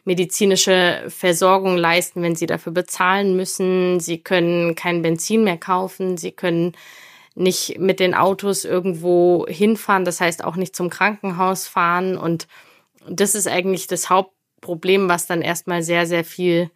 medizinische 0.05 1.03
Versorgung 1.07 1.75
leisten, 1.77 2.21
wenn 2.21 2.35
sie 2.35 2.45
dafür 2.45 2.71
bezahlen 2.71 3.35
müssen. 3.35 3.99
Sie 3.99 4.19
können 4.19 4.75
kein 4.75 5.01
Benzin 5.01 5.43
mehr 5.43 5.57
kaufen, 5.57 6.17
sie 6.17 6.31
können 6.31 6.73
nicht 7.35 7.77
mit 7.79 7.99
den 7.99 8.15
Autos 8.15 8.65
irgendwo 8.65 9.45
hinfahren, 9.47 10.05
das 10.05 10.21
heißt 10.21 10.43
auch 10.43 10.55
nicht 10.55 10.75
zum 10.75 10.89
Krankenhaus 10.89 11.67
fahren 11.67 12.17
und 12.17 12.47
das 13.09 13.35
ist 13.35 13.47
eigentlich 13.47 13.87
das 13.87 14.09
Hauptproblem, 14.09 15.09
was 15.09 15.27
dann 15.27 15.41
erstmal 15.41 15.83
sehr, 15.83 16.05
sehr 16.05 16.23
viel 16.23 16.69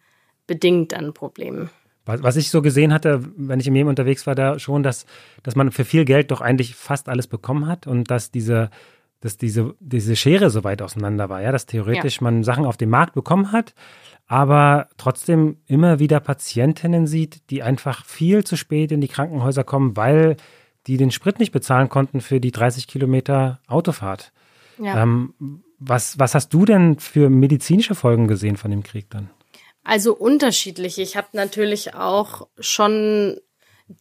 bedingt 0.46 0.94
an 0.94 1.14
Problemen. 1.14 1.70
Was 2.04 2.36
ich 2.36 2.50
so 2.50 2.62
gesehen 2.62 2.92
hatte, 2.92 3.22
wenn 3.36 3.60
ich 3.60 3.68
im 3.68 3.76
Jemen 3.76 3.90
unterwegs 3.90 4.26
war, 4.26 4.34
da 4.34 4.58
schon, 4.58 4.82
dass, 4.82 5.06
dass 5.44 5.54
man 5.54 5.70
für 5.70 5.84
viel 5.84 6.04
Geld 6.04 6.32
doch 6.32 6.40
eigentlich 6.40 6.74
fast 6.74 7.08
alles 7.08 7.28
bekommen 7.28 7.68
hat 7.68 7.86
und 7.86 8.10
dass 8.10 8.32
diese, 8.32 8.70
dass 9.20 9.36
diese, 9.36 9.76
diese 9.78 10.16
Schere 10.16 10.50
so 10.50 10.64
weit 10.64 10.82
auseinander 10.82 11.28
war, 11.28 11.40
ja, 11.42 11.52
dass 11.52 11.66
theoretisch 11.66 12.16
ja. 12.16 12.24
man 12.24 12.42
Sachen 12.42 12.66
auf 12.66 12.76
dem 12.76 12.90
Markt 12.90 13.14
bekommen 13.14 13.52
hat, 13.52 13.74
aber 14.26 14.88
trotzdem 14.96 15.58
immer 15.66 16.00
wieder 16.00 16.18
Patientinnen 16.18 17.06
sieht, 17.06 17.50
die 17.50 17.62
einfach 17.62 18.04
viel 18.04 18.42
zu 18.42 18.56
spät 18.56 18.90
in 18.90 19.00
die 19.00 19.08
Krankenhäuser 19.08 19.62
kommen, 19.62 19.96
weil 19.96 20.36
die 20.88 20.96
den 20.96 21.12
Sprit 21.12 21.38
nicht 21.38 21.52
bezahlen 21.52 21.88
konnten 21.88 22.20
für 22.20 22.40
die 22.40 22.50
30 22.50 22.88
Kilometer 22.88 23.60
Autofahrt. 23.68 24.32
Ja. 24.78 25.00
Ähm, 25.02 25.62
Was, 25.84 26.18
was 26.18 26.34
hast 26.34 26.50
du 26.50 26.64
denn 26.64 26.98
für 26.98 27.28
medizinische 27.28 27.94
Folgen 27.94 28.28
gesehen 28.28 28.56
von 28.56 28.70
dem 28.70 28.82
Krieg 28.82 29.10
dann? 29.10 29.30
Also 29.84 30.14
unterschiedlich. 30.14 30.98
Ich 30.98 31.16
habe 31.16 31.28
natürlich 31.32 31.94
auch 31.94 32.46
schon 32.58 33.40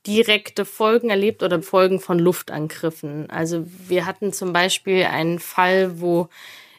direkte 0.06 0.66
Folgen 0.66 1.10
erlebt 1.10 1.44
oder 1.44 1.62
Folgen 1.62 2.00
von 2.00 2.20
Luftangriffen. 2.20 3.30
Also 3.30 3.66
wir 3.88 4.06
hatten 4.06 4.32
zum 4.32 4.54
Beispiel 4.54 5.06
einen 5.06 5.40
Fall, 5.40 6.00
wo 6.00 6.30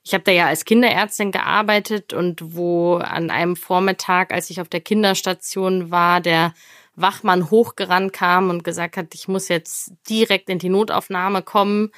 ich 0.04 0.14
habe 0.14 0.24
da 0.24 0.32
ja 0.32 0.46
als 0.46 0.64
Kinderärztin 0.64 1.30
gearbeitet 1.30 2.12
und 2.12 2.56
wo 2.56 2.96
an 2.96 3.30
einem 3.30 3.54
Vormittag, 3.54 4.32
als 4.32 4.50
ich 4.50 4.60
auf 4.60 4.68
der 4.68 4.80
Kinderstation 4.80 5.92
war, 5.92 6.20
der 6.20 6.54
Wachmann 6.96 7.50
hochgerannt 7.50 8.12
kam 8.12 8.50
und 8.50 8.64
gesagt 8.64 8.96
hat, 8.96 9.14
ich 9.14 9.28
muss 9.28 9.48
jetzt 9.48 9.92
direkt 10.08 10.48
in 10.48 10.58
die 10.58 10.68
Notaufnahme 10.68 11.42
kommen. 11.42 11.90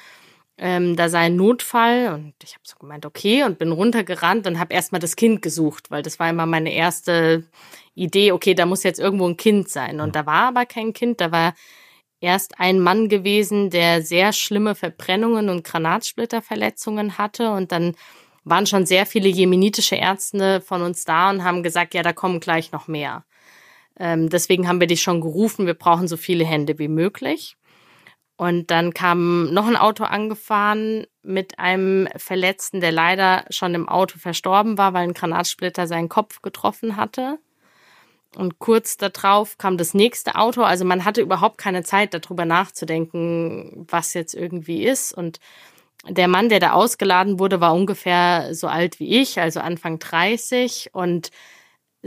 Ähm, 0.57 0.95
da 0.95 1.09
sei 1.09 1.19
ein 1.19 1.35
Notfall 1.35 2.13
und 2.13 2.33
ich 2.41 2.53
habe 2.53 2.63
so 2.63 2.77
gemeint, 2.77 3.05
okay, 3.05 3.43
und 3.43 3.59
bin 3.59 3.73
runtergerannt 3.73 4.47
und 4.47 4.57
habe 4.57 4.73
erstmal 4.73 5.01
das 5.01 5.17
Kind 5.17 5.41
gesucht, 5.41 5.91
weil 5.91 6.01
das 6.01 6.17
war 6.17 6.29
immer 6.29 6.45
meine 6.45 6.73
erste 6.73 7.43
Idee, 7.93 8.31
okay, 8.31 8.53
da 8.53 8.65
muss 8.65 8.83
jetzt 8.83 8.99
irgendwo 8.99 9.27
ein 9.27 9.37
Kind 9.37 9.69
sein. 9.69 9.99
Und 9.99 10.15
da 10.15 10.25
war 10.25 10.47
aber 10.47 10.65
kein 10.65 10.93
Kind, 10.93 11.19
da 11.19 11.31
war 11.31 11.55
erst 12.21 12.59
ein 12.59 12.79
Mann 12.79 13.09
gewesen, 13.09 13.69
der 13.69 14.01
sehr 14.01 14.31
schlimme 14.33 14.75
Verbrennungen 14.75 15.49
und 15.49 15.63
Granatsplitterverletzungen 15.63 17.17
hatte. 17.17 17.51
Und 17.51 17.71
dann 17.71 17.95
waren 18.45 18.65
schon 18.67 18.85
sehr 18.85 19.05
viele 19.05 19.27
jemenitische 19.27 19.95
Ärzte 19.95 20.61
von 20.61 20.81
uns 20.81 21.03
da 21.03 21.29
und 21.31 21.43
haben 21.43 21.63
gesagt, 21.63 21.93
ja, 21.93 22.03
da 22.03 22.13
kommen 22.13 22.39
gleich 22.39 22.71
noch 22.71 22.87
mehr. 22.87 23.25
Ähm, 23.99 24.29
deswegen 24.29 24.67
haben 24.67 24.79
wir 24.79 24.87
dich 24.87 25.01
schon 25.01 25.21
gerufen, 25.21 25.65
wir 25.65 25.73
brauchen 25.73 26.07
so 26.07 26.17
viele 26.17 26.45
Hände 26.45 26.79
wie 26.79 26.87
möglich. 26.87 27.57
Und 28.37 28.69
dann 28.69 28.93
kam 28.93 29.53
noch 29.53 29.65
ein 29.65 29.77
Auto 29.77 30.03
angefahren 30.03 31.05
mit 31.23 31.57
einem 31.57 32.09
Verletzten, 32.17 32.81
der 32.81 32.91
leider 32.91 33.45
schon 33.49 33.73
im 33.73 33.87
Auto 33.87 34.19
verstorben 34.19 34.77
war, 34.77 34.93
weil 34.93 35.03
ein 35.03 35.13
Granatsplitter 35.13 35.87
seinen 35.87 36.09
Kopf 36.09 36.41
getroffen 36.41 36.97
hatte. 36.97 37.39
Und 38.35 38.59
kurz 38.59 38.97
darauf 38.97 39.57
kam 39.57 39.77
das 39.77 39.93
nächste 39.93 40.35
Auto. 40.35 40.63
Also 40.63 40.83
man 40.83 41.05
hatte 41.05 41.21
überhaupt 41.21 41.57
keine 41.57 41.83
Zeit, 41.83 42.13
darüber 42.13 42.43
nachzudenken, 42.43 43.85
was 43.89 44.13
jetzt 44.13 44.33
irgendwie 44.33 44.83
ist. 44.83 45.13
Und 45.13 45.39
der 46.07 46.27
Mann, 46.27 46.49
der 46.49 46.59
da 46.59 46.73
ausgeladen 46.73 47.39
wurde, 47.39 47.61
war 47.61 47.73
ungefähr 47.73 48.53
so 48.53 48.67
alt 48.67 48.99
wie 48.99 49.21
ich, 49.21 49.39
also 49.39 49.61
Anfang 49.61 49.99
30. 49.99 50.89
Und 50.91 51.31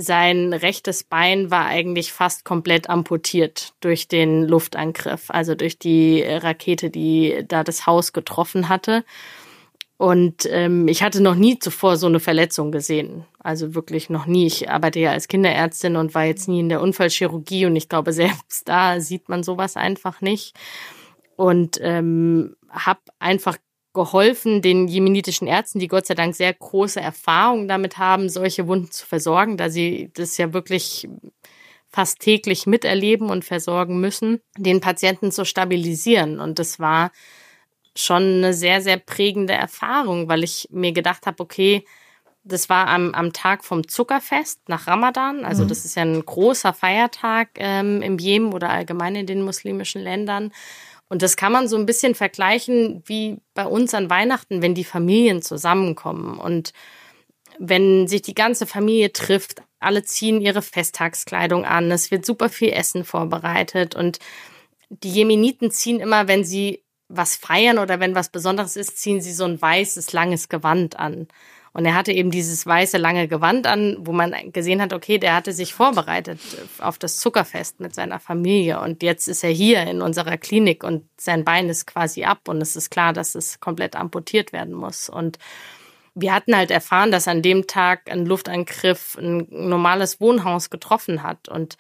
sein 0.00 0.52
rechtes 0.52 1.02
Bein 1.02 1.50
war 1.50 1.67
eigentlich 1.67 2.12
fast 2.12 2.45
komplett 2.45 2.88
amputiert 2.88 3.75
durch 3.81 4.07
den 4.07 4.47
Luftangriff, 4.47 5.28
also 5.28 5.57
durch 5.57 5.76
die 5.76 6.23
Rakete, 6.23 6.88
die 6.88 7.45
da 7.49 7.64
das 7.64 7.85
Haus 7.85 8.12
getroffen 8.12 8.69
hatte. 8.69 9.05
Und 9.97 10.47
ähm, 10.52 10.87
ich 10.87 11.02
hatte 11.02 11.21
noch 11.21 11.35
nie 11.35 11.59
zuvor 11.59 11.97
so 11.97 12.07
eine 12.07 12.21
Verletzung 12.21 12.71
gesehen. 12.71 13.25
Also 13.40 13.75
wirklich 13.75 14.09
noch 14.09 14.26
nie. 14.26 14.47
Ich 14.47 14.71
arbeite 14.71 15.00
ja 15.00 15.11
als 15.11 15.26
Kinderärztin 15.26 15.97
und 15.97 16.14
war 16.14 16.25
jetzt 16.25 16.47
nie 16.47 16.61
in 16.61 16.69
der 16.69 16.81
Unfallchirurgie 16.81 17.67
und 17.67 17.75
ich 17.75 17.88
glaube, 17.88 18.12
selbst 18.14 18.69
da 18.69 19.00
sieht 19.00 19.28
man 19.28 19.43
sowas 19.43 19.76
einfach 19.76 20.21
nicht. 20.21 20.55
Und 21.35 21.81
ähm, 21.83 22.55
habe 22.71 23.00
einfach 23.19 23.57
geholfen, 23.99 24.62
den 24.62 24.87
jemenitischen 24.87 25.49
Ärzten, 25.49 25.81
die 25.81 25.88
Gott 25.88 26.07
sei 26.07 26.14
Dank 26.14 26.35
sehr 26.35 26.55
große 26.55 27.00
Erfahrung 27.00 27.67
damit 27.67 27.99
haben, 27.99 28.28
solche 28.28 28.69
Wunden 28.69 28.90
zu 28.90 29.05
versorgen, 29.05 29.57
da 29.57 29.69
sie 29.69 30.11
das 30.14 30.38
ja 30.38 30.52
wirklich 30.52 31.09
fast 31.90 32.21
täglich 32.21 32.67
miterleben 32.67 33.28
und 33.28 33.45
versorgen 33.45 34.00
müssen, 34.00 34.40
den 34.57 34.81
Patienten 34.81 35.33
zu 35.33 35.45
stabilisieren. 35.45 36.38
Und 36.38 36.59
das 36.59 36.78
war 36.78 37.11
schon 37.97 38.23
eine 38.23 38.55
sehr, 38.55 38.81
sehr 38.81 38.99
prägende 38.99 39.55
Erfahrung, 39.55 40.28
weil 40.28 40.45
ich 40.45 40.69
mir 40.71 40.93
gedacht 40.93 41.26
habe, 41.26 41.43
okay, 41.43 41.85
das 42.45 42.69
war 42.69 42.87
am, 42.87 43.14
am 43.14 43.33
Tag 43.33 43.64
vom 43.64 43.88
Zuckerfest 43.88 44.69
nach 44.69 44.87
Ramadan. 44.87 45.45
Also 45.45 45.64
mhm. 45.64 45.69
das 45.69 45.85
ist 45.85 45.97
ja 45.97 46.02
ein 46.02 46.25
großer 46.25 46.73
Feiertag 46.73 47.49
ähm, 47.57 48.00
im 48.00 48.19
Jemen 48.19 48.52
oder 48.52 48.71
allgemein 48.71 49.17
in 49.17 49.26
den 49.26 49.43
muslimischen 49.43 50.00
Ländern. 50.02 50.52
Und 51.09 51.23
das 51.23 51.37
kann 51.37 51.53
man 51.53 51.69
so 51.69 51.77
ein 51.77 51.87
bisschen 51.87 52.15
vergleichen 52.15 53.03
wie 53.07 53.38
bei 53.55 53.65
uns 53.67 53.95
an 53.95 54.11
Weihnachten, 54.11 54.62
wenn 54.62 54.75
die 54.75 54.85
Familien 54.85 55.43
zusammenkommen 55.43 56.38
und 56.38 56.73
wenn 57.59 58.07
sich 58.07 58.23
die 58.23 58.35
ganze 58.35 58.67
Familie 58.67 59.12
trifft, 59.12 59.62
alle 59.81 60.05
ziehen 60.05 60.41
ihre 60.41 60.62
Festtagskleidung 60.62 61.65
an, 61.65 61.91
es 61.91 62.11
wird 62.11 62.25
super 62.25 62.49
viel 62.49 62.71
Essen 62.71 63.05
vorbereitet 63.05 63.95
und 63.95 64.19
die 64.91 65.11
Jemeniten 65.11 65.71
ziehen 65.71 66.00
immer, 66.00 66.29
wenn 66.29 66.45
sie 66.45 66.85
was 67.09 67.37
feiern 67.37 67.79
oder 67.79 68.00
wenn 68.00 68.15
was 68.15 68.29
Besonderes 68.29 68.77
ist, 68.77 68.99
ziehen 68.99 69.21
sie 69.21 69.33
so 69.33 69.45
ein 69.45 69.61
weißes, 69.61 70.12
langes 70.12 70.49
Gewand 70.49 70.99
an. 70.99 71.29
Und 71.79 71.87
er 71.87 71.95
hatte 71.95 72.11
eben 72.11 72.33
dieses 72.33 72.67
weiße, 72.67 72.99
lange 72.99 73.29
Gewand 73.29 73.69
an, 73.69 73.99
wo 74.01 74.11
man 74.11 74.35
gesehen 74.51 74.83
hat, 74.83 74.93
okay, 74.93 75.19
der 75.19 75.37
hatte 75.37 75.53
sich 75.53 75.75
vorbereitet 75.75 76.41
auf 76.81 76.99
das 76.99 77.19
Zuckerfest 77.19 77.79
mit 77.79 77.95
seiner 77.95 78.19
Familie. 78.19 78.81
Und 78.81 79.05
jetzt 79.05 79.29
ist 79.29 79.45
er 79.45 79.51
hier 79.51 79.85
in 79.85 80.03
unserer 80.03 80.39
Klinik 80.39 80.83
und 80.83 81.05
sein 81.17 81.45
Bein 81.45 81.69
ist 81.69 81.87
quasi 81.87 82.25
ab 82.25 82.49
und 82.49 82.61
es 82.61 82.75
ist 82.75 82.91
klar, 82.91 83.13
dass 83.13 83.37
es 83.37 83.61
komplett 83.61 83.95
amputiert 83.95 84.53
werden 84.53 84.75
muss. 84.75 85.09
Und 85.09 85.39
wir 86.17 86.35
hatten 86.35 86.57
halt 86.57 86.73
erfahren, 86.73 87.13
dass 87.13 87.29
an 87.29 87.43
dem 87.43 87.69
Tag 87.69 88.11
ein 88.11 88.27
Luftangriff 88.27 89.17
ein 89.17 89.47
normales 89.49 90.21
Wohnhaus 90.21 90.71
getroffen 90.71 91.23
hat. 91.23 91.49
Und 91.49 91.77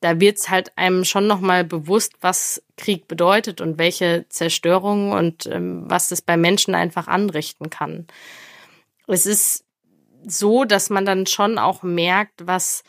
da 0.00 0.18
wird 0.18 0.38
es 0.38 0.50
halt 0.50 0.76
einem 0.76 1.04
schon 1.04 1.28
nochmal 1.28 1.62
bewusst, 1.62 2.14
was 2.20 2.64
Krieg 2.76 3.06
bedeutet 3.06 3.60
und 3.60 3.78
welche 3.78 4.26
Zerstörung 4.28 5.12
und 5.12 5.46
ähm, 5.46 5.84
was 5.86 6.08
das 6.08 6.20
bei 6.20 6.36
Menschen 6.36 6.74
einfach 6.74 7.06
anrichten 7.06 7.70
kann. 7.70 8.08
Es 9.06 9.26
ist 9.26 9.64
so, 10.26 10.64
dass 10.64 10.90
man 10.90 11.04
dann 11.04 11.26
schon 11.26 11.58
auch 11.58 11.82
merkt, 11.82 12.46
was 12.46 12.82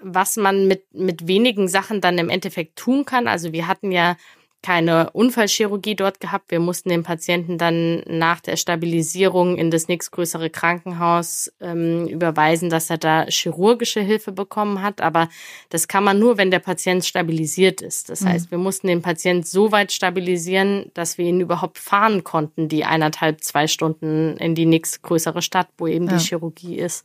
was 0.00 0.36
man 0.36 0.68
mit, 0.68 0.94
mit 0.94 1.26
wenigen 1.26 1.68
Sachen 1.68 2.00
dann 2.00 2.18
im 2.18 2.30
Endeffekt 2.30 2.76
tun 2.76 3.04
kann. 3.04 3.26
Also 3.26 3.52
wir 3.52 3.66
hatten 3.66 3.90
ja 3.90 4.16
keine 4.62 5.10
Unfallchirurgie 5.10 5.94
dort 5.94 6.20
gehabt. 6.20 6.50
Wir 6.50 6.58
mussten 6.58 6.88
den 6.88 7.04
Patienten 7.04 7.58
dann 7.58 8.02
nach 8.06 8.40
der 8.40 8.56
Stabilisierung 8.56 9.56
in 9.56 9.70
das 9.70 9.86
nächstgrößere 9.86 10.50
Krankenhaus 10.50 11.52
ähm, 11.60 12.08
überweisen, 12.08 12.68
dass 12.68 12.90
er 12.90 12.98
da 12.98 13.26
chirurgische 13.26 14.00
Hilfe 14.00 14.32
bekommen 14.32 14.82
hat. 14.82 15.00
Aber 15.00 15.28
das 15.68 15.86
kann 15.86 16.02
man 16.02 16.18
nur, 16.18 16.38
wenn 16.38 16.50
der 16.50 16.58
Patient 16.58 17.04
stabilisiert 17.04 17.80
ist. 17.80 18.10
Das 18.10 18.22
mhm. 18.22 18.28
heißt, 18.28 18.50
wir 18.50 18.58
mussten 18.58 18.88
den 18.88 19.00
Patienten 19.00 19.44
so 19.44 19.70
weit 19.70 19.92
stabilisieren, 19.92 20.90
dass 20.94 21.18
wir 21.18 21.26
ihn 21.26 21.40
überhaupt 21.40 21.78
fahren 21.78 22.24
konnten, 22.24 22.68
die 22.68 22.84
eineinhalb, 22.84 23.44
zwei 23.44 23.68
Stunden 23.68 24.36
in 24.38 24.56
die 24.56 24.66
nächstgrößere 24.66 25.40
Stadt, 25.40 25.68
wo 25.78 25.86
eben 25.86 26.06
ja. 26.06 26.16
die 26.16 26.24
Chirurgie 26.24 26.76
ist. 26.76 27.04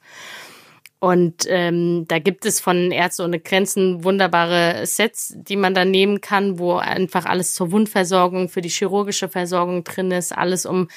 Und 1.03 1.45
ähm, 1.49 2.05
da 2.07 2.19
gibt 2.19 2.45
es 2.45 2.61
von 2.61 2.89
Ärzte 2.89 3.25
ohne 3.25 3.41
Grenzen 3.41 4.05
wunderbare 4.05 4.85
Sets, 4.85 5.33
die 5.35 5.57
man 5.57 5.73
dann 5.73 5.91
nehmen 5.91 6.21
kann, 6.21 6.59
wo 6.59 6.75
einfach 6.75 7.25
alles 7.25 7.55
zur 7.55 7.73
Wundversorgung, 7.73 8.47
für 8.47 8.61
die 8.61 8.69
chirurgische 8.69 9.27
Versorgung 9.27 9.83
drin 9.83 10.11
ist, 10.11 10.31
alles 10.31 10.65
um 10.65 10.87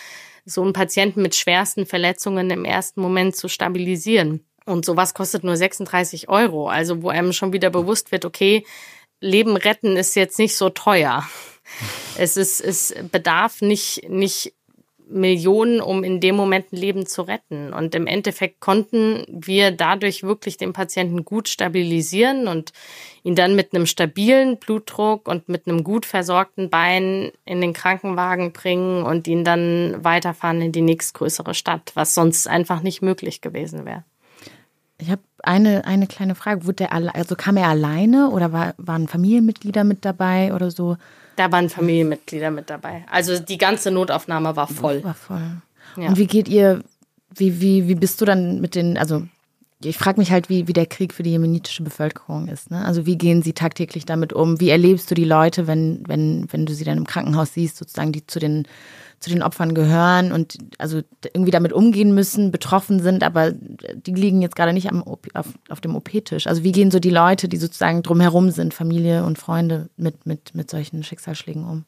so 0.45 0.63
einen 0.63 0.75
Patienten 0.75 1.23
mit 1.23 1.35
schwersten 1.35 1.87
Verletzungen 1.87 2.49
im 2.51 2.65
ersten 2.65 3.01
Moment 3.01 3.35
zu 3.35 3.49
stabilisieren. 3.49 4.47
Und 4.65 4.85
sowas 4.85 5.13
kostet 5.13 5.43
nur 5.43 5.57
36 5.57 6.29
Euro. 6.29 6.69
Also 6.69 7.03
wo 7.03 7.09
einem 7.09 7.33
schon 7.33 7.53
wieder 7.53 7.71
bewusst 7.71 8.13
wird, 8.13 8.25
okay, 8.25 8.65
Leben 9.21 9.57
retten 9.57 9.97
ist 9.97 10.15
jetzt 10.15 10.39
nicht 10.39 10.55
so 10.55 10.71
teuer. 10.71 11.29
Es 12.17 12.37
ist, 12.37 12.61
es 12.61 12.95
bedarf 13.11 13.61
nicht, 13.61 14.09
nicht 14.09 14.53
Millionen, 15.09 15.81
um 15.81 16.03
in 16.03 16.21
dem 16.21 16.35
Moment 16.35 16.73
ein 16.73 16.77
Leben 16.77 17.07
zu 17.07 17.23
retten. 17.23 17.73
Und 17.73 17.95
im 17.95 18.07
Endeffekt 18.07 18.61
konnten 18.61 19.25
wir 19.29 19.71
dadurch 19.71 20.23
wirklich 20.23 20.57
den 20.57 20.73
Patienten 20.73 21.25
gut 21.25 21.49
stabilisieren 21.49 22.49
und 22.49 22.73
ihn 23.23 23.37
dann 23.37 23.55
mit 23.55 23.75
einem 23.75 23.87
stabilen 23.87 24.59
Blutdruck 24.59 25.29
und 25.29 25.49
mit 25.49 25.67
einem 25.67 25.85
gut 25.85 26.07
versorgten 26.07 26.71
Bein 26.71 27.31
in 27.45 27.61
den 27.61 27.73
Krankenwagen 27.73 28.53
bringen 28.53 29.05
und 29.05 29.29
ihn 29.29 29.45
dann 29.45 29.97
weiterfahren 30.03 30.61
in 30.61 30.73
die 30.73 30.83
nächstgrößere 30.83 31.55
Stadt, 31.55 31.93
was 31.95 32.15
sonst 32.15 32.49
einfach 32.49 32.83
nicht 32.83 33.03
möglich 33.03 33.41
gewesen 33.41 33.85
wäre. 33.85 34.05
Ich 34.99 35.11
habe 35.11 35.23
eine, 35.43 35.85
eine 35.85 36.07
kleine 36.07 36.35
Frage. 36.35 36.67
Wurde 36.67 36.87
der 36.89 36.93
also 36.93 37.37
kam 37.37 37.57
er 37.57 37.69
alleine 37.69 38.31
oder 38.31 38.53
war, 38.53 38.75
waren 38.79 39.09
Familienmitglieder 39.09 39.85
mit 39.85 40.05
dabei 40.05 40.55
oder 40.55 40.71
so? 40.71 40.97
Da 41.37 41.53
waren 41.53 41.69
Familienmitglieder 41.69 42.51
mit 42.51 42.71
dabei. 42.71 43.05
Also 43.11 43.39
die 43.39 43.59
ganze 43.59 43.91
Notaufnahme 43.91 44.57
war 44.57 44.67
voll. 44.67 45.05
War 45.05 45.15
voll. 45.15 45.63
Ja. 45.97 46.09
Und 46.09 46.19
wie 46.19 46.27
geht 46.27 46.49
ihr, 46.49 46.83
wie, 47.35 47.61
wie, 47.61 47.89
wie 47.89 47.95
bist 47.95 48.21
du 48.21 48.25
dann 48.25 48.61
mit 48.61 48.75
den, 48.75 48.99
also 48.99 49.23
ich 49.85 49.99
frage 49.99 50.19
mich 50.19 50.31
halt, 50.33 50.49
wie, 50.49 50.67
wie 50.69 50.73
der 50.73 50.87
Krieg 50.87 51.13
für 51.13 51.23
die 51.23 51.31
jemenitische 51.31 51.83
Bevölkerung 51.83 52.49
ist. 52.49 52.71
Ne? 52.71 52.85
Also 52.85 53.05
wie 53.05 53.19
gehen 53.19 53.43
sie 53.43 53.53
tagtäglich 53.53 54.07
damit 54.07 54.33
um? 54.33 54.59
Wie 54.59 54.71
erlebst 54.71 55.11
du 55.11 55.15
die 55.15 55.25
Leute, 55.25 55.67
wenn, 55.67 56.03
wenn, 56.07 56.47
wenn 56.51 56.65
du 56.65 56.75
sie 56.75 56.85
dann 56.85 56.99
im 56.99 57.07
Krankenhaus 57.07 57.53
siehst, 57.53 57.77
sozusagen, 57.77 58.13
die 58.13 58.27
zu 58.27 58.39
den 58.39 58.67
zu 59.21 59.31
den 59.31 59.43
Opfern 59.43 59.75
gehören 59.75 60.33
und 60.33 60.59
also 60.79 61.01
irgendwie 61.33 61.51
damit 61.51 61.73
umgehen 61.73 62.15
müssen, 62.15 62.51
betroffen 62.51 63.01
sind, 63.01 63.23
aber 63.25 63.53
die 63.53 64.13
liegen 64.13 64.43
jetzt 64.43 64.57
gerade 64.57 64.73
nicht 64.73 64.91
am 64.91 65.03
auf, 65.03 65.47
auf 65.69 65.81
dem 65.81 65.97
OP-Tisch. 65.97 66.47
Also 66.47 66.63
wie 66.63 66.73
gehen 66.73 66.91
so 66.91 67.01
die 67.01 67.11
Leute, 67.11 67.49
die 67.49 67.57
sozusagen 67.57 68.03
drumherum 68.03 68.51
sind, 68.51 68.75
Familie 68.75 69.25
und 69.25 69.39
Freunde, 69.39 69.89
mit, 69.97 70.27
mit, 70.27 70.55
mit 70.55 70.71
solchen 70.71 71.03
Schicksalsschlägen 71.03 71.65
um? 71.65 71.85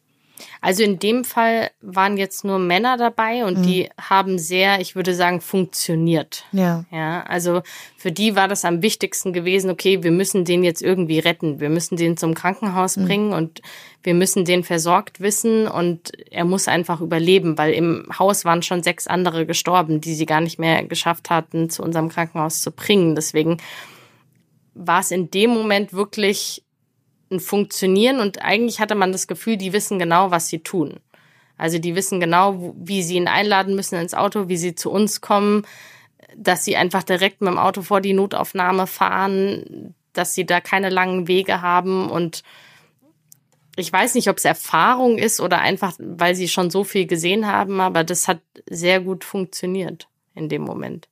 Also 0.60 0.82
in 0.82 0.98
dem 0.98 1.24
Fall 1.24 1.70
waren 1.80 2.16
jetzt 2.16 2.44
nur 2.44 2.58
Männer 2.58 2.96
dabei 2.96 3.44
und 3.44 3.58
mhm. 3.58 3.62
die 3.62 3.90
haben 4.00 4.38
sehr, 4.38 4.80
ich 4.80 4.96
würde 4.96 5.14
sagen, 5.14 5.40
funktioniert. 5.40 6.44
Ja. 6.52 6.84
Ja, 6.90 7.22
also 7.22 7.62
für 7.96 8.12
die 8.12 8.36
war 8.36 8.48
das 8.48 8.64
am 8.64 8.82
wichtigsten 8.82 9.32
gewesen, 9.32 9.70
okay, 9.70 10.02
wir 10.02 10.10
müssen 10.10 10.44
den 10.44 10.64
jetzt 10.64 10.82
irgendwie 10.82 11.18
retten. 11.18 11.60
Wir 11.60 11.70
müssen 11.70 11.96
den 11.96 12.16
zum 12.16 12.34
Krankenhaus 12.34 12.96
mhm. 12.96 13.04
bringen 13.06 13.32
und 13.32 13.60
wir 14.02 14.14
müssen 14.14 14.44
den 14.44 14.64
versorgt 14.64 15.20
wissen 15.20 15.66
und 15.66 16.12
er 16.30 16.44
muss 16.44 16.68
einfach 16.68 17.00
überleben, 17.00 17.58
weil 17.58 17.72
im 17.72 18.06
Haus 18.18 18.44
waren 18.44 18.62
schon 18.62 18.82
sechs 18.82 19.06
andere 19.06 19.44
gestorben, 19.44 20.00
die 20.00 20.14
sie 20.14 20.26
gar 20.26 20.40
nicht 20.40 20.58
mehr 20.58 20.84
geschafft 20.84 21.30
hatten, 21.30 21.68
zu 21.68 21.82
unserem 21.82 22.08
Krankenhaus 22.08 22.62
zu 22.62 22.70
bringen. 22.70 23.14
Deswegen 23.14 23.58
war 24.74 25.00
es 25.00 25.10
in 25.10 25.30
dem 25.30 25.50
Moment 25.50 25.92
wirklich 25.92 26.62
Funktionieren 27.38 28.20
und 28.20 28.42
eigentlich 28.42 28.80
hatte 28.80 28.94
man 28.94 29.12
das 29.12 29.26
Gefühl, 29.26 29.56
die 29.56 29.72
wissen 29.72 29.98
genau, 29.98 30.30
was 30.30 30.48
sie 30.48 30.60
tun. 30.60 31.00
Also 31.58 31.78
die 31.78 31.94
wissen 31.94 32.20
genau, 32.20 32.74
wie 32.76 33.02
sie 33.02 33.16
ihn 33.16 33.28
einladen 33.28 33.74
müssen 33.74 33.98
ins 33.98 34.14
Auto, 34.14 34.48
wie 34.48 34.56
sie 34.56 34.74
zu 34.74 34.90
uns 34.90 35.20
kommen, 35.20 35.66
dass 36.36 36.64
sie 36.64 36.76
einfach 36.76 37.02
direkt 37.02 37.40
mit 37.40 37.50
dem 37.50 37.58
Auto 37.58 37.82
vor 37.82 38.00
die 38.00 38.12
Notaufnahme 38.12 38.86
fahren, 38.86 39.94
dass 40.12 40.34
sie 40.34 40.46
da 40.46 40.60
keine 40.60 40.88
langen 40.88 41.28
Wege 41.28 41.60
haben 41.60 42.10
und 42.10 42.42
ich 43.76 43.92
weiß 43.92 44.16
nicht, 44.16 44.28
ob 44.28 44.38
es 44.38 44.44
Erfahrung 44.44 45.18
ist 45.18 45.40
oder 45.40 45.60
einfach, 45.60 45.94
weil 46.00 46.34
sie 46.34 46.48
schon 46.48 46.68
so 46.68 46.82
viel 46.82 47.06
gesehen 47.06 47.46
haben, 47.46 47.80
aber 47.80 48.02
das 48.02 48.26
hat 48.26 48.40
sehr 48.68 49.00
gut 49.00 49.22
funktioniert 49.22 50.08
in 50.34 50.48
dem 50.48 50.62
Moment. 50.62 51.08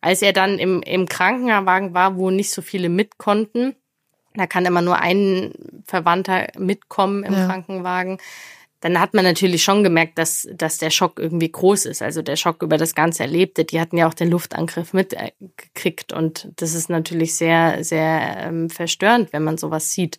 Als 0.00 0.20
er 0.20 0.32
dann 0.32 0.58
im, 0.58 0.82
im 0.82 1.08
Krankenwagen 1.08 1.94
war, 1.94 2.16
wo 2.16 2.30
nicht 2.30 2.50
so 2.50 2.60
viele 2.60 2.88
mit 2.88 3.18
konnten, 3.18 3.76
da 4.34 4.46
kann 4.46 4.66
immer 4.66 4.82
nur 4.82 4.98
ein 4.98 5.52
Verwandter 5.84 6.48
mitkommen 6.58 7.24
im 7.24 7.34
ja. 7.34 7.46
Krankenwagen. 7.46 8.18
Dann 8.80 8.98
hat 8.98 9.14
man 9.14 9.24
natürlich 9.24 9.62
schon 9.62 9.84
gemerkt, 9.84 10.18
dass, 10.18 10.48
dass 10.52 10.78
der 10.78 10.90
Schock 10.90 11.20
irgendwie 11.20 11.52
groß 11.52 11.86
ist. 11.86 12.02
Also 12.02 12.20
der 12.20 12.34
Schock 12.34 12.62
über 12.62 12.78
das 12.78 12.96
ganze 12.96 13.22
Erlebte. 13.22 13.64
Die 13.64 13.80
hatten 13.80 13.96
ja 13.96 14.08
auch 14.08 14.14
den 14.14 14.28
Luftangriff 14.28 14.92
mitgekriegt. 14.92 16.12
Und 16.12 16.48
das 16.56 16.74
ist 16.74 16.90
natürlich 16.90 17.36
sehr, 17.36 17.84
sehr 17.84 18.38
ähm, 18.38 18.70
verstörend, 18.70 19.32
wenn 19.32 19.44
man 19.44 19.56
sowas 19.56 19.92
sieht. 19.92 20.18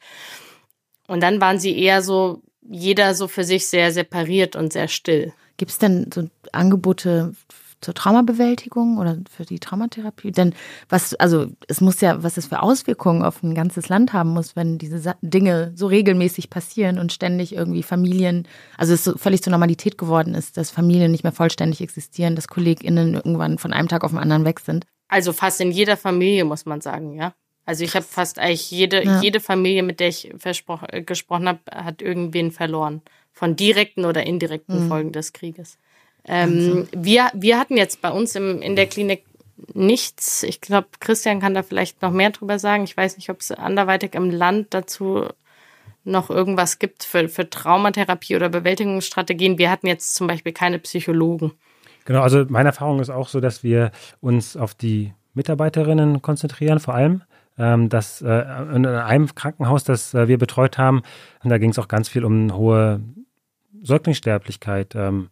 Und 1.07 1.21
dann 1.21 1.41
waren 1.41 1.59
sie 1.59 1.77
eher 1.77 2.01
so, 2.01 2.41
jeder 2.61 3.15
so 3.15 3.27
für 3.27 3.43
sich 3.43 3.67
sehr 3.67 3.91
separiert 3.91 4.55
und 4.55 4.71
sehr 4.71 4.87
still. 4.87 5.33
Gibt 5.57 5.71
es 5.71 5.77
denn 5.77 6.09
so 6.13 6.29
Angebote 6.53 7.35
zur 7.83 7.93
Traumabewältigung 7.93 8.97
oder 8.97 9.17
für 9.29 9.45
die 9.45 9.59
Traumatherapie? 9.59 10.31
Denn 10.31 10.53
was, 10.89 11.13
also 11.15 11.47
es 11.67 11.81
muss 11.81 12.01
ja, 12.01 12.23
was 12.23 12.37
es 12.37 12.47
für 12.47 12.61
Auswirkungen 12.61 13.23
auf 13.23 13.43
ein 13.43 13.53
ganzes 13.53 13.89
Land 13.89 14.13
haben 14.13 14.29
muss, 14.29 14.55
wenn 14.55 14.77
diese 14.77 15.15
Dinge 15.21 15.71
so 15.75 15.87
regelmäßig 15.87 16.49
passieren 16.49 16.97
und 16.99 17.13
ständig 17.13 17.53
irgendwie 17.53 17.83
Familien, 17.83 18.47
also 18.77 18.93
es 18.93 19.03
so 19.03 19.17
völlig 19.17 19.43
zur 19.43 19.51
Normalität 19.51 19.97
geworden 19.97 20.33
ist, 20.33 20.57
dass 20.57 20.71
Familien 20.71 21.11
nicht 21.11 21.23
mehr 21.23 21.33
vollständig 21.33 21.81
existieren, 21.81 22.35
dass 22.35 22.47
KollegInnen 22.47 23.13
irgendwann 23.13 23.57
von 23.57 23.73
einem 23.73 23.87
Tag 23.87 24.03
auf 24.03 24.11
den 24.11 24.19
anderen 24.19 24.45
weg 24.45 24.59
sind. 24.59 24.85
Also 25.07 25.33
fast 25.33 25.61
in 25.61 25.71
jeder 25.71 25.97
Familie, 25.97 26.45
muss 26.45 26.65
man 26.65 26.81
sagen, 26.81 27.13
ja. 27.13 27.33
Also 27.65 27.83
ich 27.85 27.95
habe 27.95 28.05
fast 28.05 28.39
eigentlich 28.39 28.71
jede, 28.71 29.03
ja. 29.03 29.21
jede 29.21 29.39
Familie, 29.39 29.83
mit 29.83 29.99
der 29.99 30.09
ich 30.09 30.33
gesprochen 31.05 31.47
habe, 31.47 31.59
hat 31.71 32.01
irgendwen 32.01 32.51
verloren. 32.51 33.01
Von 33.31 33.55
direkten 33.55 34.05
oder 34.05 34.25
indirekten 34.25 34.83
mhm. 34.83 34.87
Folgen 34.89 35.11
des 35.11 35.33
Krieges. 35.33 35.77
Ähm, 36.25 36.87
wir, 36.95 37.29
wir 37.33 37.59
hatten 37.59 37.77
jetzt 37.77 38.01
bei 38.01 38.09
uns 38.09 38.35
im, 38.35 38.61
in 38.61 38.75
der 38.75 38.87
Klinik 38.87 39.25
nichts. 39.73 40.43
Ich 40.43 40.61
glaube, 40.61 40.87
Christian 40.99 41.39
kann 41.39 41.53
da 41.53 41.63
vielleicht 41.63 42.01
noch 42.01 42.11
mehr 42.11 42.31
drüber 42.31 42.59
sagen. 42.59 42.83
Ich 42.83 42.95
weiß 42.95 43.17
nicht, 43.17 43.29
ob 43.29 43.41
es 43.41 43.51
anderweitig 43.51 44.15
im 44.15 44.29
Land 44.29 44.73
dazu 44.73 45.27
noch 46.05 46.29
irgendwas 46.29 46.79
gibt 46.79 47.03
für, 47.03 47.29
für 47.29 47.49
Traumatherapie 47.49 48.35
oder 48.35 48.49
Bewältigungsstrategien. 48.49 49.57
Wir 49.57 49.71
hatten 49.71 49.87
jetzt 49.87 50.15
zum 50.15 50.27
Beispiel 50.27 50.51
keine 50.51 50.79
Psychologen. 50.79 51.53
Genau, 52.05 52.21
also 52.21 52.45
meine 52.49 52.69
Erfahrung 52.69 52.99
ist 52.99 53.09
auch 53.09 53.29
so, 53.29 53.39
dass 53.39 53.63
wir 53.63 53.91
uns 54.19 54.57
auf 54.57 54.73
die 54.73 55.13
Mitarbeiterinnen 55.33 56.21
konzentrieren, 56.21 56.79
vor 56.79 56.95
allem. 56.95 57.23
Ähm, 57.55 57.87
dass 57.87 58.19
äh, 58.23 58.43
in 58.73 58.87
einem 58.87 59.33
Krankenhaus, 59.35 59.83
das 59.83 60.15
äh, 60.15 60.27
wir 60.27 60.39
betreut 60.39 60.79
haben, 60.79 61.03
da 61.43 61.59
ging 61.59 61.69
es 61.69 61.77
auch 61.77 61.87
ganz 61.87 62.09
viel 62.09 62.25
um 62.25 62.55
hohe 62.55 62.99
Säuglingssterblichkeit. 63.83 64.95
Ähm, 64.95 65.29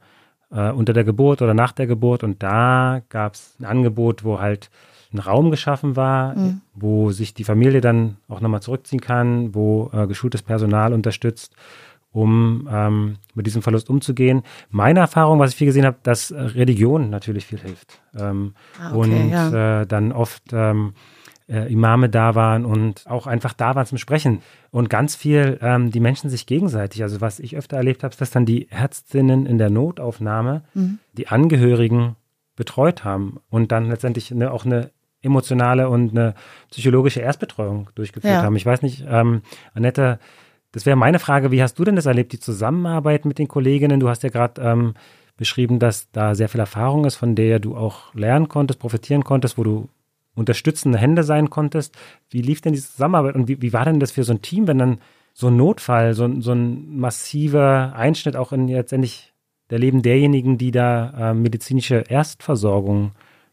äh, 0.52 0.72
unter 0.72 0.94
der 0.94 1.04
Geburt 1.04 1.42
oder 1.42 1.54
nach 1.54 1.72
der 1.72 1.88
Geburt. 1.88 2.24
Und 2.24 2.44
da 2.44 3.02
gab 3.10 3.36
es 3.36 3.56
ein 3.60 3.66
Angebot, 3.66 4.24
wo 4.24 4.40
halt 4.40 4.70
ein 5.14 5.20
Raum 5.20 5.52
geschaffen 5.52 5.96
war, 5.96 6.36
mhm. 6.36 6.62
wo 6.74 7.12
sich 7.12 7.34
die 7.34 7.44
Familie 7.44 7.82
dann 7.82 8.18
auch 8.30 8.42
nochmal 8.42 8.62
zurückziehen 8.62 9.02
kann, 9.02 9.54
wo 9.54 9.90
äh, 9.94 10.08
geschultes 10.08 10.42
Personal 10.42 10.94
unterstützt, 10.94 11.54
um 12.14 12.68
ähm, 12.72 13.18
mit 13.34 13.46
diesem 13.46 13.62
Verlust 13.62 13.90
umzugehen. 13.90 14.44
Meine 14.70 15.00
Erfahrung, 15.00 15.40
was 15.40 15.52
ich 15.52 15.58
viel 15.58 15.68
gesehen 15.68 15.86
habe, 15.86 15.98
dass 16.04 16.32
Religion 16.32 17.10
natürlich 17.10 17.46
viel 17.46 17.60
hilft. 17.60 18.02
Ähm, 18.18 18.54
ah, 18.82 18.96
okay, 18.96 19.00
und 19.00 19.30
ja. 19.30 19.82
äh, 19.82 19.88
dann 19.88 20.12
oft 20.12 20.44
ähm, 20.54 20.94
äh, 21.52 21.72
Imame 21.72 22.10
da 22.10 22.34
waren 22.34 22.66
und 22.66 23.06
auch 23.08 23.28
einfach 23.28 23.54
da 23.54 23.76
waren 23.76 23.86
zum 23.86 23.98
Sprechen. 23.98 24.42
Und 24.72 24.90
ganz 24.90 25.16
viel 25.16 25.60
ähm, 25.62 25.92
die 25.92 26.00
Menschen 26.00 26.30
sich 26.30 26.46
gegenseitig. 26.46 27.04
Also 27.04 27.20
was 27.20 27.40
ich 27.40 27.58
öfter 27.58 27.78
erlebt 27.78 28.04
habe, 28.04 28.14
ist, 28.14 28.22
dass 28.22 28.32
dann 28.32 28.46
die 28.46 28.70
Ärztinnen 28.70 29.46
in 29.46 29.58
der 29.58 29.70
Notaufnahme 29.70 30.64
mhm. 30.74 31.00
die 31.14 31.28
Angehörigen 31.28 32.16
betreut 32.56 33.04
haben 33.04 33.40
und 33.50 33.72
dann 33.72 33.90
letztendlich 33.90 34.32
eine, 34.32 34.52
auch 34.52 34.66
eine 34.66 34.92
emotionale 35.22 35.90
und 35.90 36.12
eine 36.12 36.34
psychologische 36.70 37.20
Erstbetreuung 37.20 37.90
durchgeführt 37.96 38.34
ja. 38.34 38.44
haben. 38.44 38.56
Ich 38.56 38.66
weiß 38.66 38.82
nicht, 38.82 39.06
ähm, 39.08 39.42
Annette, 39.74 40.20
das 40.72 40.86
wäre 40.86 40.96
meine 40.96 41.20
Frage, 41.20 41.52
wie 41.52 41.62
hast 41.62 41.78
du 41.78 41.84
denn 41.84 41.96
das 41.96 42.06
erlebt, 42.06 42.32
die 42.32 42.40
Zusammenarbeit 42.40 43.26
mit 43.26 43.38
den 43.38 43.48
Kolleginnen? 43.48 44.00
Du 44.00 44.10
hast 44.10 44.24
ja 44.24 44.30
gerade 44.30 44.62
ähm, 44.62 44.94
beschrieben, 45.38 45.80
dass 45.80 46.10
da 46.12 46.34
sehr 46.34 46.50
viel 46.50 46.60
Erfahrung 46.60 47.06
ist, 47.06 47.16
von 47.16 47.36
der 47.36 47.60
du 47.60 47.76
auch 47.76 48.14
lernen 48.14 48.48
konntest, 48.48 48.80
profitieren 48.80 49.24
konntest, 49.24 49.58
wo 49.58 49.64
du 49.64 49.90
unterstützende 50.36 50.98
Hände 50.98 51.24
sein 51.24 51.50
konntest. 51.50 51.96
Wie 52.30 52.42
lief 52.42 52.62
denn 52.62 52.74
diese 52.74 52.92
Zusammenarbeit 52.92 53.36
und 53.36 53.48
wie, 53.48 53.62
wie 53.62 53.74
war 53.74 53.86
denn 53.86 54.00
das 54.00 54.12
für 54.12 54.24
so 54.24 54.34
ein 54.34 54.42
Team, 54.42 54.68
wenn 54.68 54.78
dann 54.78 55.00
so 55.34 55.48
ein 55.48 55.58
Notfall, 55.58 56.14
so, 56.14 56.42
so 56.42 56.52
ein 56.52 56.98
massiver 56.98 57.94
Einschnitt 57.96 58.36
auch 58.36 58.52
in 58.52 58.68
letztendlich 58.68 59.34
der 59.70 59.80
Leben 59.80 60.02
derjenigen, 60.02 60.58
die 60.58 60.72
da 60.72 61.32
äh, 61.32 61.34
medizinische 61.34 62.04
Erstversorgung 62.08 63.12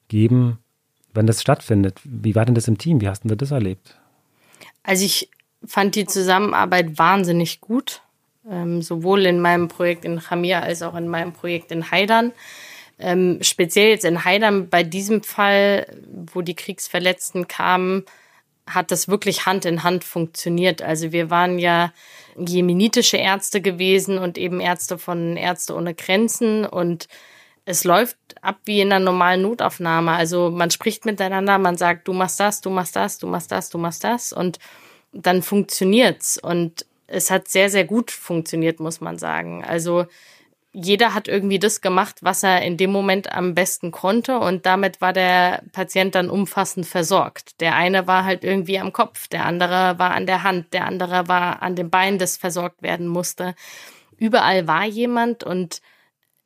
geben, 0.09 0.59
wenn 1.15 1.27
das 1.27 1.41
stattfindet. 1.41 2.01
Wie 2.05 2.35
war 2.35 2.45
denn 2.45 2.55
das 2.55 2.69
im 2.69 2.79
Team? 2.79 3.01
Wie 3.01 3.09
hast 3.09 3.25
du 3.25 3.35
das 3.35 3.51
erlebt? 3.51 3.97
Also 4.83 5.05
ich 5.05 5.31
fand 5.65 5.95
die 5.95 6.07
Zusammenarbeit 6.07 6.99
wahnsinnig 6.99 7.61
gut, 7.61 8.03
ähm, 8.51 8.83
sowohl 8.83 9.27
in 9.27 9.41
meinem 9.41 9.69
Projekt 9.69 10.05
in 10.05 10.21
Chamia 10.21 10.61
als 10.61 10.83
auch 10.83 10.95
in 10.97 11.09
meinem 11.09 11.33
Projekt 11.33 11.71
in 11.73 11.91
Haidern. 11.91 12.33
Ähm, 12.99 13.39
speziell 13.43 13.91
jetzt 13.91 14.05
in 14.05 14.25
Heidern 14.25 14.69
bei 14.69 14.83
diesem 14.83 15.23
Fall, 15.23 15.87
wo 16.33 16.43
die 16.43 16.57
Kriegsverletzten 16.57 17.47
kamen, 17.47 18.05
hat 18.67 18.91
das 18.91 19.09
wirklich 19.09 19.47
Hand 19.47 19.65
in 19.65 19.83
Hand 19.83 20.05
funktioniert. 20.05 20.83
Also 20.83 21.13
wir 21.13 21.31
waren 21.31 21.59
ja 21.59 21.93
jemenitische 22.37 23.17
Ärzte 23.17 23.61
gewesen 23.61 24.19
und 24.19 24.39
eben 24.39 24.61
Ärzte 24.61 24.99
von 24.99 25.37
Ärzte 25.37 25.75
ohne 25.75 25.95
Grenzen 25.95 26.65
und 26.67 27.09
es 27.65 27.85
läuft 27.85 28.17
ab 28.41 28.59
wie 28.65 28.81
in 28.81 28.93
einer 28.93 29.05
normalen 29.05 29.43
Notaufnahme. 29.43 30.13
Also 30.13 30.51
man 30.51 30.71
spricht 30.71 31.05
miteinander, 31.05 31.59
man 31.59 31.77
sagt, 31.77 32.09
du 32.09 32.13
machst 32.13 32.41
das, 32.41 32.61
du 32.61 32.71
machst 32.71 32.97
das, 32.97 33.19
du 33.19 33.27
machst 33.27 33.53
das, 33.53 33.71
du 33.71 33.79
machst 33.79 34.05
das 34.05 34.33
und 34.33 34.59
dann 35.13 35.43
funktioniert's 35.43 36.39
und 36.39 36.87
es 37.07 37.31
hat 37.31 37.49
sehr, 37.49 37.71
sehr 37.71 37.85
gut 37.85 38.11
funktioniert, 38.11 38.81
muss 38.81 39.01
man 39.01 39.19
sagen. 39.19 39.65
Also 39.65 40.07
jeder 40.81 41.13
hat 41.13 41.27
irgendwie 41.27 41.59
das 41.59 41.81
gemacht, 41.81 42.19
was 42.23 42.43
er 42.43 42.63
in 42.63 42.77
dem 42.77 42.93
Moment 42.93 43.33
am 43.33 43.55
besten 43.55 43.91
konnte 43.91 44.39
und 44.39 44.65
damit 44.65 45.01
war 45.01 45.13
der 45.13 45.63
Patient 45.73 46.15
dann 46.15 46.31
umfassend 46.31 46.87
versorgt. 46.87 47.61
Der 47.61 47.75
eine 47.75 48.07
war 48.07 48.25
halt 48.25 48.45
irgendwie 48.45 48.79
am 48.79 48.93
Kopf, 48.93 49.27
der 49.27 49.45
andere 49.45 49.99
war 49.99 50.13
an 50.13 50.27
der 50.27 50.45
Hand, 50.45 50.73
der 50.73 50.87
andere 50.87 51.27
war 51.27 51.63
an 51.63 51.75
dem 51.75 51.91
Bein, 51.91 52.19
das 52.19 52.37
versorgt 52.37 52.83
werden 52.83 53.09
musste. 53.09 53.55
Überall 54.17 54.69
war 54.69 54.85
jemand 54.85 55.43
und 55.43 55.81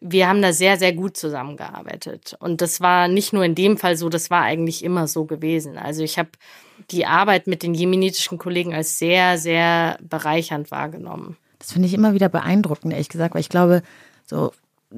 wir 0.00 0.28
haben 0.28 0.42
da 0.42 0.52
sehr, 0.52 0.78
sehr 0.78 0.94
gut 0.94 1.16
zusammengearbeitet. 1.16 2.34
Und 2.40 2.60
das 2.60 2.80
war 2.80 3.08
nicht 3.08 3.32
nur 3.32 3.44
in 3.44 3.54
dem 3.54 3.76
Fall 3.76 3.96
so, 3.96 4.08
das 4.08 4.30
war 4.30 4.42
eigentlich 4.42 4.82
immer 4.82 5.06
so 5.06 5.26
gewesen. 5.26 5.78
Also 5.78 6.02
ich 6.02 6.18
habe 6.18 6.30
die 6.90 7.06
Arbeit 7.06 7.46
mit 7.46 7.62
den 7.62 7.74
jemenitischen 7.74 8.38
Kollegen 8.38 8.74
als 8.74 8.98
sehr, 8.98 9.38
sehr 9.38 9.98
bereichernd 10.02 10.70
wahrgenommen. 10.70 11.36
Das 11.58 11.72
finde 11.72 11.86
ich 11.86 11.94
immer 11.94 12.14
wieder 12.14 12.28
beeindruckend, 12.28 12.92
ehrlich 12.92 13.10
gesagt, 13.10 13.34
weil 13.34 13.40
ich 13.40 13.48
glaube, 13.48 13.82
so 14.32 14.52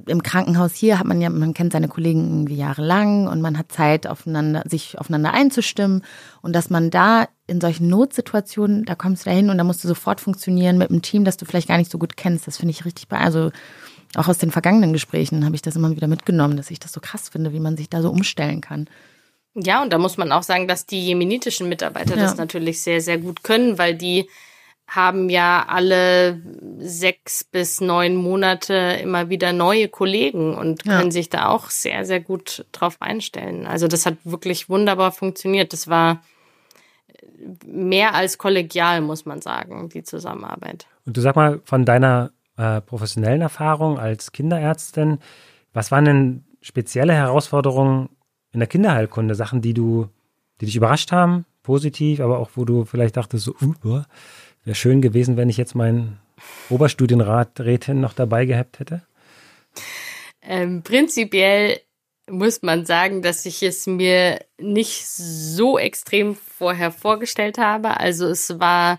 im 0.07 0.23
Krankenhaus 0.23 0.75
hier 0.75 0.99
hat 0.99 1.07
man 1.07 1.21
ja, 1.21 1.31
man 1.31 1.55
kennt 1.55 1.73
seine 1.73 1.89
Kollegen 1.89 2.29
irgendwie 2.29 2.57
jahrelang 2.57 3.29
und 3.29 3.41
man 3.41 3.57
hat 3.57 3.71
Zeit, 3.71 4.07
aufeinander, 4.07 4.65
sich 4.67 4.99
aufeinander 4.99 5.33
einzustimmen. 5.33 6.03
Und 6.43 6.55
dass 6.55 6.71
man 6.71 6.91
da 6.91 7.29
in 7.47 7.61
solchen 7.61 7.89
Notsituationen, 7.89 8.85
da 8.85 8.95
kommst 8.95 9.25
du 9.25 9.31
da 9.31 9.37
hin 9.37 9.51
und 9.51 9.59
da 9.59 9.65
musst 9.65 9.85
du 9.85 9.89
sofort 9.89 10.21
funktionieren 10.21 10.79
mit 10.79 10.91
einem 10.91 11.03
Team, 11.03 11.25
das 11.25 11.37
du 11.37 11.45
vielleicht 11.45 11.69
gar 11.69 11.79
nicht 11.79 11.91
so 11.91 11.99
gut 11.99 12.17
kennst. 12.17 12.47
Das 12.47 12.57
finde 12.57 12.73
ich 12.73 12.85
richtig 12.85 13.09
bei. 13.09 13.19
Also 13.19 13.51
auch 14.17 14.29
aus 14.29 14.39
den 14.39 14.51
vergangenen 14.51 14.93
Gesprächen 14.93 15.45
habe 15.45 15.55
ich 15.55 15.63
das 15.63 15.77
immer 15.77 15.91
wieder 15.91 16.09
mitgenommen, 16.09 16.57
dass 16.57 16.71
ich 16.71 16.81
das 16.81 16.93
so 16.93 17.01
krass 17.01 17.29
finde, 17.29 17.53
wie 17.53 17.61
man 17.61 17.77
sich 17.77 17.89
da 17.89 18.03
so 18.03 18.11
umstellen 18.11 18.61
kann. 18.61 18.89
Ja, 19.55 19.83
und 19.83 19.93
da 19.93 19.99
muss 19.99 20.17
man 20.17 20.33
auch 20.33 20.43
sagen, 20.43 20.67
dass 20.67 20.87
die 20.87 21.05
jemenitischen 21.05 21.69
Mitarbeiter 21.69 22.17
ja. 22.17 22.23
das 22.23 22.37
natürlich 22.37 22.83
sehr, 22.83 23.01
sehr 23.01 23.19
gut 23.19 23.45
können, 23.45 23.79
weil 23.79 23.95
die 23.95 24.29
haben 24.87 25.31
ja 25.31 25.65
alle 25.67 26.41
sechs 26.79 27.43
bis 27.43 27.81
neun 27.81 28.17
Monate 28.17 28.99
immer 29.03 29.31
wieder 29.31 29.53
neue 29.53 29.89
Kollegen 29.89 30.55
und 30.55 30.85
können 30.85 31.07
ja. 31.07 31.11
sich 31.11 31.31
da 31.31 31.49
auch 31.49 31.71
sehr, 31.71 32.05
sehr 32.05 32.21
gut 32.21 32.67
drauf 32.73 32.97
einstellen. 33.01 33.67
Also 33.67 33.89
das 33.89 34.07
hat 34.07 34.17
wirklich 34.25 34.69
wunderbar 34.69 35.13
funktioniert. 35.13 35.73
Das 35.73 35.89
war 35.89 36.23
mehr 37.67 38.15
als 38.15 38.39
kollegial, 38.39 39.01
muss 39.01 39.25
man 39.25 39.41
sagen, 39.41 39.89
die 39.89 40.03
Zusammenarbeit. 40.03 40.87
Und 41.07 41.17
du 41.17 41.21
sag 41.21 41.37
mal, 41.37 41.61
von 41.65 41.85
deiner 41.85 42.31
äh, 42.57 42.81
professionellen 42.81 43.41
Erfahrung 43.41 43.99
als 43.99 44.33
Kinderärztin, 44.33 45.19
was 45.73 45.91
waren 45.91 46.05
denn 46.05 46.45
spezielle 46.61 47.15
Herausforderungen 47.15 48.11
in 48.53 48.61
der 48.61 48.69
Kinderheilkunde, 48.69 49.35
Sachen, 49.35 49.61
die 49.61 49.75
du, 49.75 50.09
die 50.61 50.67
dich 50.67 50.77
überrascht 50.77 51.11
haben, 51.11 51.45
positiv, 51.63 52.21
aber 52.21 52.39
auch 52.39 52.51
wo 52.55 52.65
du 52.65 52.85
vielleicht 52.85 53.17
dachtest, 53.17 53.45
so, 53.47 53.55
uh, 53.85 54.03
Wäre 54.65 54.75
schön 54.75 55.03
gewesen, 55.03 55.37
wenn 55.37 55.49
ich 55.49 55.57
jetzt 55.57 55.75
meinen 55.75 56.19
Oberstudienraträtin 56.71 58.01
noch 58.01 58.13
dabei 58.13 58.47
gehabt 58.47 58.79
hätte. 58.79 59.03
Ähm, 60.43 60.83
prinzipiell 60.83 61.81
muss 62.29 62.63
man 62.63 62.87
sagen, 62.87 63.23
dass 63.23 63.45
ich 63.45 63.63
es 63.63 63.87
mir 63.87 64.41
nicht 64.59 65.07
so 65.07 65.79
extrem 65.79 66.35
vorher 66.35 66.91
vorgestellt 66.91 67.59
habe. 67.59 68.01
Also 68.01 68.27
es 68.27 68.59
war 68.59 68.99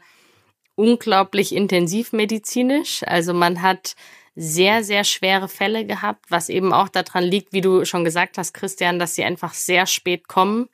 unglaublich 0.75 1.55
intensiv 1.55 2.13
medizinisch. 2.13 3.01
Also 3.05 3.33
man 3.33 3.61
hat 3.61 3.95
sehr, 4.35 4.83
sehr 4.83 5.03
schwere 5.05 5.47
Fälle 5.47 5.85
gehabt, 5.85 6.25
was 6.29 6.49
eben 6.49 6.73
auch 6.73 6.89
daran 6.89 7.23
liegt, 7.23 7.53
wie 7.53 7.61
du 7.61 7.85
schon 7.85 8.03
gesagt 8.03 8.37
hast, 8.37 8.53
Christian, 8.53 8.99
dass 8.99 9.15
sie 9.15 9.23
einfach 9.23 9.53
sehr 9.53 9.85
spät 9.85 10.27
kommen, 10.27 10.67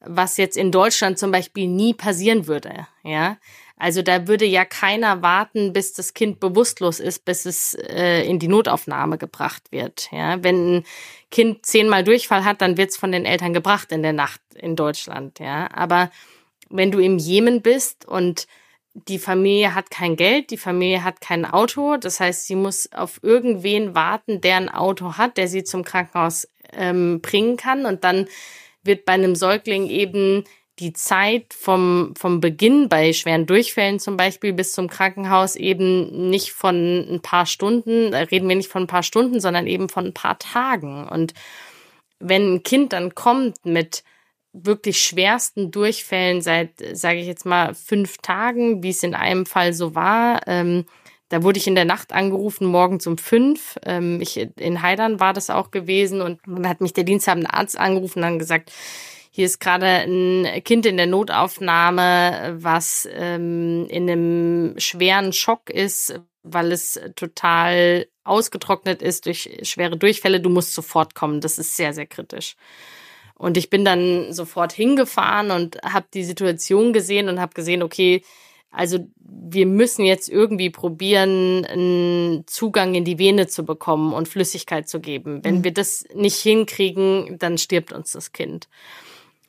was 0.00 0.38
jetzt 0.38 0.56
in 0.56 0.72
Deutschland 0.72 1.18
zum 1.18 1.30
Beispiel 1.30 1.68
nie 1.68 1.92
passieren 1.92 2.46
würde. 2.46 2.86
Ja, 3.02 3.36
also 3.76 4.02
da 4.02 4.28
würde 4.28 4.44
ja 4.44 4.64
keiner 4.64 5.22
warten, 5.22 5.72
bis 5.72 5.92
das 5.92 6.14
Kind 6.14 6.38
bewusstlos 6.38 7.00
ist, 7.00 7.24
bis 7.24 7.44
es 7.44 7.74
äh, 7.74 8.22
in 8.22 8.38
die 8.38 8.48
Notaufnahme 8.48 9.18
gebracht 9.18 9.72
wird. 9.72 10.08
Ja, 10.12 10.42
wenn 10.42 10.76
ein 10.76 10.84
Kind 11.30 11.66
zehnmal 11.66 12.04
Durchfall 12.04 12.44
hat, 12.44 12.60
dann 12.60 12.76
wird 12.76 12.90
es 12.90 12.96
von 12.96 13.10
den 13.10 13.24
Eltern 13.24 13.52
gebracht 13.52 13.90
in 13.90 14.02
der 14.02 14.12
Nacht 14.12 14.40
in 14.54 14.76
Deutschland. 14.76 15.40
Ja, 15.40 15.68
aber 15.72 16.10
wenn 16.70 16.92
du 16.92 17.00
im 17.00 17.18
Jemen 17.18 17.62
bist 17.62 18.06
und 18.06 18.46
die 18.94 19.18
Familie 19.18 19.74
hat 19.74 19.90
kein 19.90 20.14
Geld, 20.14 20.50
die 20.50 20.56
Familie 20.56 21.02
hat 21.02 21.20
kein 21.20 21.44
Auto, 21.44 21.96
das 21.96 22.20
heißt, 22.20 22.46
sie 22.46 22.54
muss 22.54 22.92
auf 22.92 23.18
irgendwen 23.22 23.96
warten, 23.96 24.40
der 24.40 24.56
ein 24.56 24.68
Auto 24.68 25.14
hat, 25.16 25.36
der 25.36 25.48
sie 25.48 25.64
zum 25.64 25.84
Krankenhaus 25.84 26.48
ähm, 26.72 27.20
bringen 27.20 27.56
kann 27.56 27.86
und 27.86 28.04
dann 28.04 28.28
wird 28.84 29.04
bei 29.04 29.14
einem 29.14 29.34
Säugling 29.34 29.88
eben 29.88 30.44
die 30.78 30.92
Zeit 30.92 31.54
vom, 31.54 32.14
vom 32.16 32.40
Beginn 32.40 32.88
bei 32.88 33.12
schweren 33.12 33.46
Durchfällen 33.46 34.00
zum 34.00 34.16
Beispiel 34.16 34.52
bis 34.52 34.72
zum 34.72 34.88
Krankenhaus 34.88 35.56
eben 35.56 36.30
nicht 36.30 36.50
von 36.50 37.06
ein 37.08 37.20
paar 37.20 37.46
Stunden, 37.46 38.10
da 38.10 38.18
reden 38.18 38.48
wir 38.48 38.56
nicht 38.56 38.70
von 38.70 38.84
ein 38.84 38.88
paar 38.88 39.04
Stunden, 39.04 39.40
sondern 39.40 39.66
eben 39.66 39.88
von 39.88 40.06
ein 40.06 40.14
paar 40.14 40.38
Tagen. 40.38 41.06
Und 41.06 41.32
wenn 42.18 42.54
ein 42.54 42.62
Kind 42.62 42.92
dann 42.92 43.14
kommt 43.14 43.64
mit 43.64 44.02
wirklich 44.52 44.98
schwersten 45.00 45.70
Durchfällen 45.70 46.40
seit, 46.40 46.70
sage 46.92 47.18
ich 47.18 47.26
jetzt 47.26 47.44
mal, 47.44 47.74
fünf 47.74 48.18
Tagen, 48.18 48.82
wie 48.82 48.90
es 48.90 49.02
in 49.02 49.14
einem 49.14 49.46
Fall 49.46 49.72
so 49.72 49.94
war, 49.94 50.40
ähm, 50.46 50.84
da 51.28 51.42
wurde 51.42 51.58
ich 51.58 51.66
in 51.66 51.74
der 51.74 51.84
Nacht 51.84 52.12
angerufen, 52.12 52.66
morgens 52.66 53.06
um 53.06 53.18
fünf. 53.18 53.76
Ähm, 53.84 54.20
ich, 54.20 54.38
in 54.56 54.82
Heidern 54.82 55.18
war 55.18 55.32
das 55.32 55.50
auch 55.50 55.70
gewesen 55.70 56.20
und 56.20 56.40
dann 56.46 56.68
hat 56.68 56.80
mich 56.80 56.92
der 56.92 57.04
diensthabende 57.04 57.52
Arzt 57.52 57.78
angerufen 57.78 58.18
und 58.18 58.22
dann 58.22 58.38
gesagt, 58.38 58.70
hier 59.36 59.46
ist 59.46 59.58
gerade 59.58 59.86
ein 59.86 60.62
Kind 60.62 60.86
in 60.86 60.96
der 60.96 61.08
Notaufnahme, 61.08 62.54
was 62.60 63.08
ähm, 63.10 63.84
in 63.88 64.08
einem 64.08 64.78
schweren 64.78 65.32
Schock 65.32 65.70
ist, 65.70 66.20
weil 66.44 66.70
es 66.70 67.00
total 67.16 68.06
ausgetrocknet 68.22 69.02
ist 69.02 69.26
durch 69.26 69.58
schwere 69.62 69.96
Durchfälle. 69.96 70.40
Du 70.40 70.50
musst 70.50 70.72
sofort 70.72 71.16
kommen. 71.16 71.40
Das 71.40 71.58
ist 71.58 71.74
sehr, 71.74 71.92
sehr 71.92 72.06
kritisch. 72.06 72.54
Und 73.34 73.56
ich 73.56 73.70
bin 73.70 73.84
dann 73.84 74.32
sofort 74.32 74.72
hingefahren 74.72 75.50
und 75.50 75.78
habe 75.82 76.06
die 76.14 76.22
Situation 76.22 76.92
gesehen 76.92 77.28
und 77.28 77.40
habe 77.40 77.54
gesehen, 77.54 77.82
okay, 77.82 78.22
also 78.70 79.00
wir 79.16 79.66
müssen 79.66 80.04
jetzt 80.04 80.28
irgendwie 80.28 80.70
probieren, 80.70 81.64
einen 81.64 82.46
Zugang 82.46 82.94
in 82.94 83.04
die 83.04 83.18
Vene 83.18 83.48
zu 83.48 83.64
bekommen 83.64 84.12
und 84.12 84.28
Flüssigkeit 84.28 84.88
zu 84.88 85.00
geben. 85.00 85.42
Wenn 85.42 85.58
mhm. 85.58 85.64
wir 85.64 85.72
das 85.72 86.04
nicht 86.14 86.38
hinkriegen, 86.38 87.36
dann 87.40 87.58
stirbt 87.58 87.92
uns 87.92 88.12
das 88.12 88.30
Kind. 88.30 88.68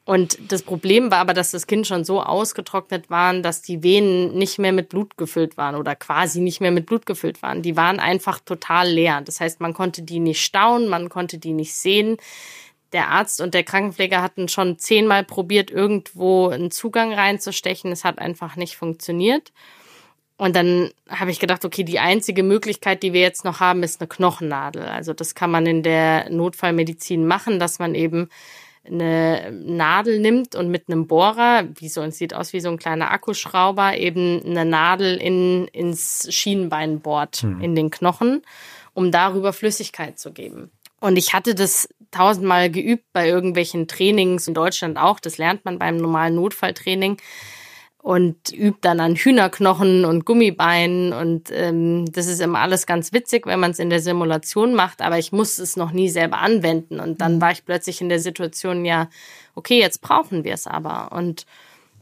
Und 0.06 0.52
das 0.52 0.62
Problem 0.62 1.10
war 1.10 1.18
aber, 1.18 1.34
dass 1.34 1.50
das 1.50 1.66
Kind 1.66 1.88
schon 1.88 2.06
so 2.06 2.22
ausgetrocknet 2.22 3.10
waren, 3.10 3.42
dass 3.42 3.64
die 3.64 3.82
Venen 3.82 4.38
nicht 4.38 4.60
mehr 4.60 4.72
mit 4.72 4.90
Blut 4.90 5.18
gefüllt 5.18 5.58
waren 5.58 5.74
oder 5.74 5.96
quasi 5.96 6.42
nicht 6.42 6.62
mehr 6.62 6.70
mit 6.70 6.86
Blut 6.86 7.08
gefüllt 7.08 7.42
waren. 7.42 7.64
Die 7.64 7.76
waren 7.76 8.00
einfach 8.00 8.40
total 8.40 8.88
leer. 8.88 9.22
Das 9.22 9.40
heißt, 9.40 9.62
man 9.62 9.74
konnte 9.74 10.04
die 10.04 10.20
nicht 10.20 10.46
stauen, 10.46 10.90
man 10.90 11.10
konnte 11.10 11.40
die 11.40 11.54
nicht 11.54 11.74
sehen. 11.74 12.18
Der 12.94 13.10
Arzt 13.10 13.42
und 13.42 13.56
der 13.56 13.64
Krankenpfleger 13.64 14.22
hatten 14.22 14.48
schon 14.48 14.78
zehnmal 14.78 15.24
probiert, 15.24 15.72
irgendwo 15.72 16.50
einen 16.50 16.70
Zugang 16.70 17.12
reinzustechen. 17.12 17.92
Es 17.92 18.04
hat 18.04 18.20
einfach 18.20 18.58
nicht 18.58 18.78
funktioniert. 18.78 19.52
Und 20.38 20.56
dann 20.56 20.92
habe 21.10 21.32
ich 21.32 21.40
gedacht, 21.40 21.66
okay, 21.66 21.84
die 21.84 21.98
einzige 21.98 22.44
Möglichkeit, 22.44 23.02
die 23.02 23.14
wir 23.14 23.22
jetzt 23.22 23.44
noch 23.44 23.60
haben, 23.60 23.82
ist 23.82 24.02
eine 24.02 24.08
Knochennadel. 24.08 24.84
Also 24.84 25.14
das 25.14 25.34
kann 25.34 25.50
man 25.50 25.66
in 25.66 25.82
der 25.82 26.30
Notfallmedizin 26.30 27.26
machen, 27.26 27.58
dass 27.58 27.80
man 27.80 27.96
eben 27.96 28.30
eine 28.86 29.52
Nadel 29.52 30.20
nimmt 30.20 30.56
und 30.56 30.70
mit 30.70 30.88
einem 30.88 31.08
Bohrer, 31.08 31.64
wie 31.76 31.90
so, 31.90 32.02
es 32.02 32.18
sieht 32.18 32.34
aus 32.34 32.54
wie 32.54 32.60
so 32.60 32.70
ein 32.70 32.78
kleiner 32.78 33.12
Akkuschrauber, 33.12 33.98
eben 33.98 34.42
eine 34.46 34.66
Nadel 34.66 35.18
in, 35.18 35.68
ins 35.70 36.28
Schienenbein 36.34 37.00
bohrt, 37.00 37.38
hm. 37.38 37.62
in 37.62 37.76
den 37.76 37.90
Knochen, 37.90 38.42
um 38.94 39.12
darüber 39.12 39.54
Flüssigkeit 39.54 40.20
zu 40.20 40.32
geben. 40.32 40.72
Und 41.00 41.18
ich 41.18 41.34
hatte 41.34 41.56
das 41.56 41.90
tausendmal 42.12 42.72
geübt 42.72 43.04
bei 43.14 43.28
irgendwelchen 43.28 43.88
Trainings 43.88 44.48
in 44.48 44.54
Deutschland 44.54 44.98
auch. 44.98 45.20
Das 45.20 45.38
lernt 45.38 45.66
man 45.66 45.78
beim 45.78 45.98
normalen 45.98 46.36
Notfalltraining 46.36 47.18
und 48.06 48.54
übt 48.54 48.82
dann 48.82 49.00
an 49.00 49.16
Hühnerknochen 49.16 50.06
und 50.06 50.26
Gummibeinen 50.26 51.12
und 51.12 51.50
ähm, 51.52 52.06
das 52.12 52.28
ist 52.28 52.40
immer 52.40 52.60
alles 52.60 52.86
ganz 52.86 53.14
witzig, 53.14 53.48
wenn 53.48 53.60
man 53.60 53.72
es 53.72 53.80
in 53.80 53.90
der 53.90 54.00
Simulation 54.00 54.76
macht, 54.76 55.02
aber 55.02 55.18
ich 55.18 55.32
muss 55.32 55.58
es 55.58 55.76
noch 55.76 55.92
nie 55.92 56.10
selber 56.10 56.38
anwenden. 56.38 57.00
Und 57.00 57.20
dann 57.20 57.38
mhm. 57.38 57.42
war 57.42 57.52
ich 57.52 57.66
plötzlich 57.66 58.02
in 58.02 58.10
der 58.10 58.20
Situation, 58.20 58.86
ja, 58.86 59.10
okay, 59.56 59.80
jetzt 59.80 60.04
brauchen 60.04 60.44
wir 60.44 60.54
es 60.54 60.68
aber. 60.68 61.14
Und 61.14 61.48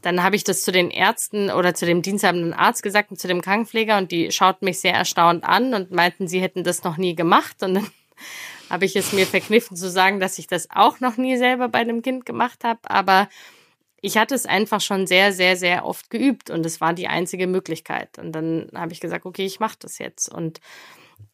dann 0.02 0.22
habe 0.22 0.36
ich 0.36 0.44
das 0.44 0.62
zu 0.62 0.72
den 0.72 0.90
Ärzten 0.90 1.50
oder 1.50 1.72
zu 1.72 1.86
dem 1.86 2.02
diensthabenden 2.02 2.52
Arzt 2.52 2.82
gesagt 2.82 3.10
und 3.10 3.16
zu 3.18 3.26
dem 3.26 3.40
Krankenpfleger 3.40 3.96
und 3.96 4.12
die 4.12 4.30
schauten 4.30 4.66
mich 4.66 4.80
sehr 4.80 4.92
erstaunt 4.92 5.42
an 5.42 5.72
und 5.72 5.90
meinten, 5.90 6.28
sie 6.28 6.42
hätten 6.42 6.64
das 6.64 6.84
noch 6.84 6.98
nie 6.98 7.14
gemacht. 7.14 7.62
Und 7.62 7.76
dann 7.76 7.86
habe 8.68 8.84
ich 8.84 8.94
es 8.94 9.14
mir 9.14 9.24
verkniffen 9.24 9.74
zu 9.74 9.88
sagen, 9.88 10.20
dass 10.20 10.38
ich 10.38 10.48
das 10.48 10.68
auch 10.70 11.00
noch 11.00 11.16
nie 11.16 11.38
selber 11.38 11.68
bei 11.68 11.78
einem 11.78 12.02
Kind 12.02 12.26
gemacht 12.26 12.62
habe, 12.62 12.80
aber 12.90 13.30
ich 14.04 14.18
hatte 14.18 14.34
es 14.34 14.44
einfach 14.44 14.82
schon 14.82 15.06
sehr, 15.06 15.32
sehr, 15.32 15.56
sehr 15.56 15.86
oft 15.86 16.10
geübt 16.10 16.50
und 16.50 16.66
es 16.66 16.78
war 16.82 16.92
die 16.92 17.08
einzige 17.08 17.46
Möglichkeit. 17.46 18.18
Und 18.18 18.32
dann 18.32 18.68
habe 18.74 18.92
ich 18.92 19.00
gesagt, 19.00 19.24
okay, 19.24 19.46
ich 19.46 19.60
mache 19.60 19.78
das 19.80 19.96
jetzt. 19.96 20.28
Und 20.28 20.60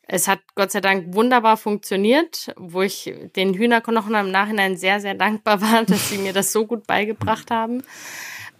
es 0.07 0.29
hat 0.29 0.39
Gott 0.55 0.71
sei 0.71 0.81
Dank 0.81 1.13
wunderbar 1.13 1.57
funktioniert, 1.57 2.55
wo 2.57 2.83
ich 2.83 3.13
den 3.35 3.55
Hühnerknochen 3.55 4.15
im 4.15 4.31
Nachhinein 4.31 4.77
sehr, 4.77 5.01
sehr 5.01 5.15
dankbar 5.15 5.61
war, 5.63 5.83
dass 5.83 6.11
sie 6.11 6.19
mir 6.19 6.33
das 6.33 6.53
so 6.53 6.65
gut 6.65 6.87
beigebracht 6.87 7.51
haben. 7.51 7.83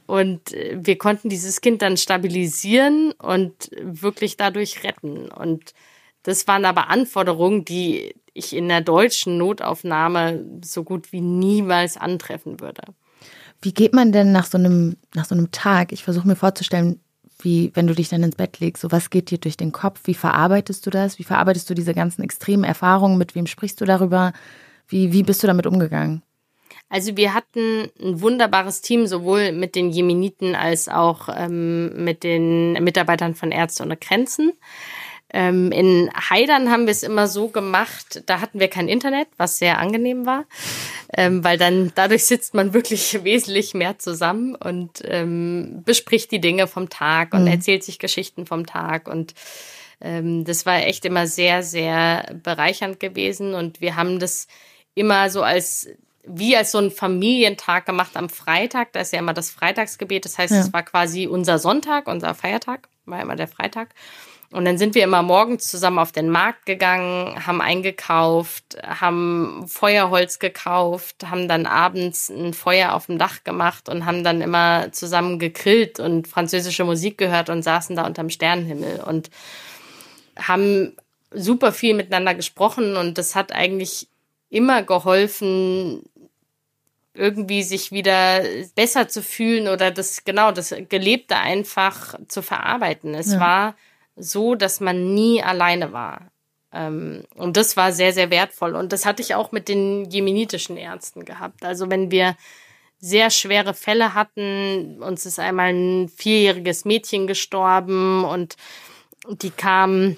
Und 0.07 0.57
wir 0.73 0.99
konnten 0.99 1.29
dieses 1.29 1.61
Kind 1.61 1.81
dann 1.81 1.97
stabilisieren 1.97 3.13
und 3.13 3.71
wirklich 3.81 4.37
dadurch 4.37 4.83
retten. 4.83 5.31
Und 5.31 5.73
das 6.25 6.49
waren 6.49 6.65
aber 6.65 6.89
Anforderungen, 6.89 7.65
die 7.65 8.17
ich 8.35 8.57
in 8.57 8.67
der 8.67 8.81
deutschen 8.81 9.39
Notaufnahme 9.39 10.45
so 10.65 10.83
gut 10.83 11.13
wie 11.13 11.21
niemals 11.21 11.97
antreffen 11.97 12.59
würde. 12.59 12.83
Wie 13.63 13.75
geht 13.75 13.93
man 13.93 14.13
denn 14.13 14.33
nach 14.33 14.47
so 14.47 14.59
einem, 14.59 14.97
nach 15.15 15.27
so 15.27 15.35
einem 15.35 15.51
Tag? 15.53 15.93
Ich 15.93 16.05
versuche 16.05 16.27
mir 16.27 16.37
vorzustellen, 16.37 17.01
wie, 17.43 17.71
wenn 17.75 17.87
du 17.87 17.95
dich 17.95 18.09
dann 18.09 18.23
ins 18.23 18.37
Bett 18.37 18.61
legst, 18.61 18.83
so 18.83 18.93
was 18.93 19.11
geht 19.11 19.31
dir 19.31 19.39
durch 19.39 19.57
den 19.57 19.73
Kopf? 19.73 20.01
Wie 20.05 20.15
verarbeitest 20.15 20.85
du 20.87 20.91
das? 20.91 21.19
Wie 21.19 21.25
verarbeitest 21.25 21.69
du 21.71 21.75
diese 21.75 21.95
ganzen 21.95 22.23
extremen 22.23 22.65
Erfahrungen? 22.65 23.19
Mit 23.19 23.35
wem 23.35 23.47
sprichst 23.47 23.81
du 23.81 23.85
darüber? 23.85 24.33
Wie, 24.89 25.13
wie 25.13 25.23
bist 25.23 25.43
du 25.43 25.47
damit 25.47 25.67
umgegangen? 25.67 26.23
Also 26.89 27.17
wir 27.17 27.35
hatten 27.35 27.89
ein 28.03 28.21
wunderbares 28.21 28.81
Team, 28.81 29.07
sowohl 29.07 29.53
mit 29.53 29.77
den 29.77 29.91
Jemeniten 29.91 30.57
als 30.57 30.89
auch 30.89 31.29
ähm, 31.33 32.05
mit 32.05 32.25
den 32.25 32.73
Mitarbeitern 32.83 33.37
von 33.37 33.53
Ärzte 33.53 33.85
ohne 33.85 33.97
Grenzen. 33.97 34.53
Ähm, 35.33 35.71
in 35.71 36.11
Heidern 36.29 36.71
haben 36.71 36.87
wir 36.87 36.91
es 36.91 37.03
immer 37.03 37.29
so 37.29 37.49
gemacht, 37.49 38.23
da 38.27 38.41
hatten 38.41 38.59
wir 38.59 38.69
kein 38.69 38.89
Internet, 38.89 39.29
was 39.37 39.59
sehr 39.59 39.79
angenehm 39.79 40.27
war, 40.27 40.45
ähm, 41.17 41.45
weil 41.45 41.57
dann 41.57 41.93
dadurch 41.95 42.25
sitzt 42.25 42.55
man 42.55 42.75
wirklich 42.75 43.19
wesentlich 43.25 43.75
mehr 43.75 43.99
zusammen 43.99 44.55
und 44.57 45.03
ähm, 45.05 45.83
bespricht 45.85 46.33
die 46.33 46.41
Dinge 46.41 46.67
vom 46.67 46.89
Tag 46.89 47.33
und 47.33 47.43
mhm. 47.43 47.49
erzählt 47.49 47.85
sich 47.85 47.99
Geschichten 47.99 48.47
vom 48.47 48.67
Tag 48.67 49.09
und 49.09 49.35
ähm, 50.01 50.45
das 50.45 50.67
war 50.67 50.79
echt 50.85 51.05
immer 51.05 51.27
sehr, 51.27 51.63
sehr 51.63 52.35
bereichernd 52.43 52.99
gewesen 52.99 53.55
und 53.55 53.81
wir 53.81 53.97
haben 53.97 54.19
das 54.19 54.49
immer 54.95 55.31
so 55.31 55.43
als 55.43 55.89
wie 56.25 56.57
als 56.57 56.73
so 56.73 56.79
ein 56.79 56.91
Familientag 56.91 57.87
gemacht 57.87 58.17
am 58.17 58.29
Freitag. 58.29 58.93
Da 58.93 59.01
ist 59.01 59.13
ja 59.13 59.19
immer 59.19 59.33
das 59.33 59.51
Freitagsgebet. 59.51 60.25
Das 60.25 60.39
heißt, 60.39 60.53
es 60.53 60.67
ja. 60.67 60.73
war 60.73 60.83
quasi 60.83 61.27
unser 61.27 61.59
Sonntag, 61.59 62.07
unser 62.09 62.35
Feiertag, 62.35 62.89
war 63.07 63.23
immer 63.23 63.37
der 63.37 63.49
Freitag. 63.49 63.89
Und 64.53 64.65
dann 64.65 64.79
sind 64.79 64.97
wir 64.97 65.05
immer 65.05 65.23
morgens 65.23 65.69
zusammen 65.69 66.01
auf 66.01 66.11
den 66.11 66.29
Markt 66.29 66.67
gegangen, 66.67 67.47
haben 67.47 67.61
eingekauft, 67.61 68.79
haben 68.85 69.65
Feuerholz 69.69 70.41
gekauft, 70.41 71.31
haben 71.31 71.47
dann 71.47 71.67
abends 71.67 72.31
ein 72.31 72.53
Feuer 72.53 72.95
auf 72.95 73.07
dem 73.07 73.17
Dach 73.17 73.45
gemacht 73.45 73.89
und 73.89 74.07
haben 74.07 74.25
dann 74.25 74.41
immer 74.41 74.91
zusammen 74.91 75.39
gegrillt 75.39 76.01
und 76.01 76.27
französische 76.27 76.85
Musik 76.85 77.17
gehört 77.17 77.49
und 77.49 77.63
saßen 77.63 77.95
da 77.95 78.05
unterm 78.05 78.29
Sternenhimmel 78.29 79.01
und 79.07 79.31
haben 80.37 80.97
super 81.33 81.71
viel 81.71 81.95
miteinander 81.95 82.35
gesprochen 82.35 82.97
und 82.97 83.19
das 83.19 83.37
hat 83.37 83.53
eigentlich 83.53 84.09
immer 84.49 84.83
geholfen, 84.83 86.03
irgendwie 87.15 87.63
sich 87.63 87.93
wieder 87.93 88.43
besser 88.75 89.07
zu 89.07 89.23
fühlen 89.23 89.69
oder 89.69 89.93
das 89.93 90.25
genau 90.25 90.51
das 90.51 90.75
Gelebte 90.89 91.37
einfach 91.37 92.19
zu 92.27 92.43
verarbeiten. 92.43 93.15
Es 93.15 93.33
ja. 93.33 93.41
war 93.41 93.75
so, 94.17 94.55
dass 94.55 94.81
man 94.81 95.15
nie 95.15 95.43
alleine 95.43 95.93
war. 95.93 96.31
Ähm, 96.73 97.25
und 97.35 97.57
das 97.57 97.77
war 97.77 97.93
sehr, 97.93 98.13
sehr 98.13 98.31
wertvoll. 98.31 98.75
Und 98.75 98.93
das 98.93 99.07
hatte 99.07 99.23
ich 99.23 99.35
auch 99.35 99.53
mit 99.53 99.69
den 99.69 100.05
jemenitischen 100.11 100.77
Ärzten 100.77 101.25
gehabt. 101.25 101.65
Also 101.65 101.91
wenn 101.91 102.11
wir 102.11 102.37
sehr 102.99 103.31
schwere 103.31 103.75
Fälle 103.75 104.15
hatten, 104.15 105.03
uns 105.03 105.25
ist 105.25 105.39
einmal 105.39 105.73
ein 105.73 106.09
vierjähriges 106.09 106.85
Mädchen 106.85 107.27
gestorben 107.27 108.25
und 108.25 108.57
die 109.29 109.51
kam 109.51 110.17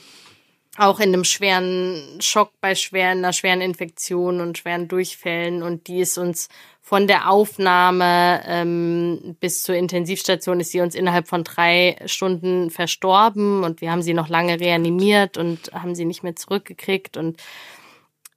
auch 0.79 1.01
in 1.01 1.11
einem 1.11 1.25
schweren 1.25 2.19
Schock 2.21 2.53
bei 2.61 2.75
schweren, 2.75 3.19
einer 3.19 3.33
schweren 3.33 3.61
Infektion 3.61 4.41
und 4.41 4.59
schweren 4.59 4.89
Durchfällen 4.89 5.63
und 5.63 5.87
die 5.87 6.01
ist 6.01 6.19
uns 6.19 6.49
von 6.85 7.07
der 7.07 7.31
Aufnahme 7.31 8.43
ähm, 8.45 9.37
bis 9.39 9.63
zur 9.63 9.77
Intensivstation 9.77 10.59
ist 10.59 10.73
sie 10.73 10.81
uns 10.81 10.97
innerhalb 10.97 11.29
von 11.29 11.45
drei 11.45 11.97
Stunden 12.07 12.71
verstorben 12.71 13.63
und 13.63 13.81
wir 13.81 13.93
haben 13.93 14.03
sie 14.03 14.15
noch 14.15 14.29
lange 14.29 14.59
reanimiert 14.59 15.39
und 15.39 15.73
haben 15.73 15.95
sie 15.95 16.05
nicht 16.05 16.25
mehr 16.25 16.35
zurückgekriegt 16.35 17.17
und 17.17 17.41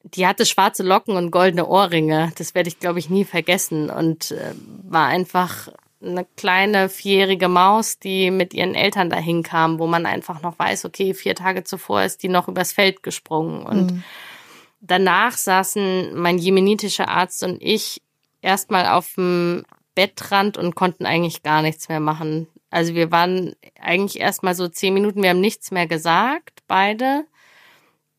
die 0.04 0.28
hatte 0.28 0.46
schwarze 0.46 0.84
Locken 0.84 1.18
und 1.18 1.32
goldene 1.32 1.66
Ohrringe. 1.66 2.32
Das 2.38 2.54
werde 2.54 2.70
ich, 2.70 2.80
glaube 2.80 3.00
ich, 3.00 3.10
nie 3.10 3.26
vergessen 3.26 3.90
und 3.90 4.30
äh, 4.30 4.54
war 4.84 5.08
einfach 5.08 5.70
eine 6.00 6.28
kleine 6.38 6.88
vierjährige 6.88 7.48
Maus, 7.48 7.98
die 7.98 8.30
mit 8.30 8.54
ihren 8.54 8.76
Eltern 8.76 9.10
dahin 9.10 9.42
kam, 9.42 9.80
wo 9.80 9.88
man 9.88 10.06
einfach 10.06 10.44
noch 10.44 10.60
weiß, 10.60 10.86
okay, 10.86 11.16
vier 11.16 11.34
Tage 11.34 11.64
zuvor 11.64 12.04
ist 12.04 12.22
die 12.22 12.30
noch 12.30 12.48
übers 12.48 12.74
Feld 12.74 13.02
gesprungen 13.02 13.66
und 13.66 13.92
mhm. 13.92 14.04
Danach 14.88 15.32
saßen 15.32 16.16
mein 16.16 16.38
jemenitischer 16.38 17.08
Arzt 17.08 17.44
und 17.44 17.60
ich 17.60 18.04
erstmal 18.46 18.88
auf 18.88 19.16
dem 19.16 19.66
Bettrand 19.96 20.58
und 20.58 20.76
konnten 20.76 21.06
eigentlich 21.06 21.44
gar 21.44 21.62
nichts 21.62 21.90
mehr 21.90 22.00
machen. 22.00 22.48
Also 22.70 22.94
wir 22.94 23.12
waren 23.12 23.56
eigentlich 23.82 24.20
erstmal 24.20 24.56
so 24.56 24.68
zehn 24.68 24.94
Minuten, 24.94 25.24
wir 25.24 25.30
haben 25.30 25.42
nichts 25.42 25.72
mehr 25.72 25.88
gesagt, 25.88 26.60
beide. 26.68 27.26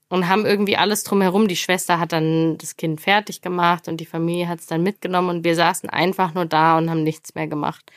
Und 0.09 0.29
haben 0.29 0.47
irgendwie 0.47 0.77
alles 0.77 1.03
drumherum. 1.03 1.49
Die 1.49 1.57
Schwester 1.57 1.99
hat 1.99 2.13
dann 2.13 2.57
das 2.59 2.77
Kind 2.77 3.01
fertig 3.01 3.41
gemacht 3.41 3.89
und 3.89 3.97
die 3.97 4.07
Familie 4.07 4.49
hat 4.49 4.61
es 4.61 4.67
dann 4.67 4.85
mitgenommen 4.85 5.31
und 5.31 5.45
wir 5.45 5.57
saßen 5.57 5.91
einfach 5.91 6.33
nur 6.33 6.47
da 6.47 6.79
und 6.79 6.89
haben 6.91 7.03
nichts 7.03 7.35
mehr 7.35 7.49
gemacht. 7.49 7.91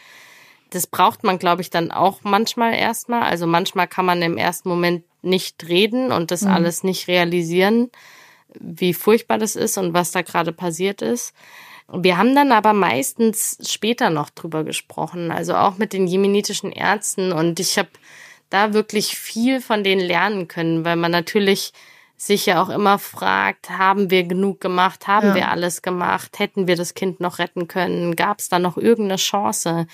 Das 0.72 0.88
braucht 0.88 1.24
man, 1.24 1.38
glaube 1.38 1.62
ich, 1.62 1.70
dann 1.70 1.92
auch 1.92 2.22
manchmal 2.24 2.74
erstmal. 2.74 3.24
Also 3.24 3.46
manchmal 3.46 3.88
kann 3.88 4.06
man 4.06 4.24
im 4.24 4.38
ersten 4.38 4.70
Moment 4.70 5.04
nicht 5.22 5.68
reden 5.68 6.12
und 6.12 6.32
das 6.32 6.42
mhm. 6.42 6.52
alles 6.52 6.84
nicht 6.84 7.08
realisieren, 7.08 7.92
wie 8.60 8.96
furchtbar 8.96 9.38
das 9.38 9.56
ist 9.56 9.78
und 9.78 9.94
was 9.94 10.12
da 10.12 10.24
gerade 10.24 10.52
passiert 10.52 11.04
ist. 11.04 11.34
Wir 11.91 12.17
haben 12.17 12.36
dann 12.36 12.52
aber 12.52 12.73
meistens 12.73 13.58
später 13.63 14.10
noch 14.10 14.30
drüber 14.30 14.63
gesprochen, 14.63 15.32
also 15.32 15.56
auch 15.56 15.78
mit 15.78 15.93
den 15.93 16.08
jemenitischen 16.08 16.71
Ärzten. 16.71 17.32
Und 17.32 17.60
ich 17.60 17.78
habe 17.78 17.89
da 18.49 18.73
wirklich 18.73 19.17
viel 19.17 19.62
von 19.62 19.84
denen 19.84 20.02
lernen 20.02 20.47
können, 20.47 20.86
weil 20.86 20.95
man 20.95 21.12
natürlich 21.12 21.73
sich 22.15 22.45
ja 22.47 22.62
auch 22.62 22.69
immer 22.69 22.99
fragt, 22.99 23.69
haben 23.69 24.12
wir 24.12 24.23
genug 24.23 24.60
gemacht, 24.60 25.08
haben 25.08 25.30
ja. 25.30 25.36
wir 25.36 25.52
alles 25.52 25.82
gemacht, 25.82 26.38
hätten 26.38 26.67
wir 26.67 26.75
das 26.75 26.93
Kind 26.93 27.21
noch 27.21 27.39
retten 27.39 27.67
können, 27.67 28.15
gab 28.15 28.39
es 28.39 28.49
da 28.49 28.60
noch 28.60 28.78
irgendeine 28.78 29.15
Chance? 29.15 29.88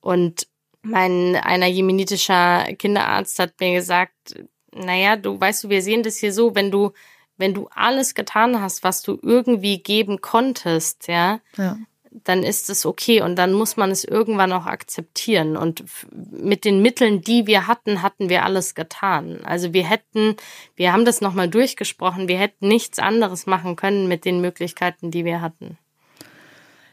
Und 0.00 0.46
mein 0.82 1.34
einer 1.34 1.66
jemenitischer 1.66 2.64
Kinderarzt 2.78 3.38
hat 3.40 3.54
mir 3.58 3.74
gesagt, 3.74 4.36
naja, 4.72 5.16
du 5.16 5.40
weißt 5.40 5.64
du, 5.64 5.68
wir 5.68 5.82
sehen 5.82 6.04
das 6.04 6.18
hier 6.18 6.32
so, 6.32 6.54
wenn 6.54 6.70
du 6.70 6.92
wenn 7.38 7.54
du 7.54 7.68
alles 7.74 8.14
getan 8.14 8.60
hast, 8.60 8.82
was 8.82 9.02
du 9.02 9.18
irgendwie 9.22 9.78
geben 9.78 10.20
konntest, 10.20 11.08
ja, 11.08 11.40
ja. 11.56 11.78
dann 12.10 12.42
ist 12.42 12.68
es 12.68 12.84
okay 12.84 13.22
und 13.22 13.36
dann 13.36 13.52
muss 13.52 13.76
man 13.76 13.90
es 13.90 14.04
irgendwann 14.04 14.52
auch 14.52 14.66
akzeptieren. 14.66 15.56
Und 15.56 15.84
mit 16.12 16.64
den 16.64 16.82
Mitteln, 16.82 17.22
die 17.22 17.46
wir 17.46 17.66
hatten, 17.66 18.02
hatten 18.02 18.28
wir 18.28 18.44
alles 18.44 18.74
getan. 18.74 19.40
Also 19.44 19.72
wir 19.72 19.88
hätten, 19.88 20.36
wir 20.74 20.92
haben 20.92 21.04
das 21.04 21.20
nochmal 21.20 21.48
durchgesprochen, 21.48 22.28
wir 22.28 22.38
hätten 22.38 22.68
nichts 22.68 22.98
anderes 22.98 23.46
machen 23.46 23.76
können 23.76 24.08
mit 24.08 24.24
den 24.24 24.40
Möglichkeiten, 24.40 25.10
die 25.10 25.24
wir 25.24 25.40
hatten. 25.40 25.78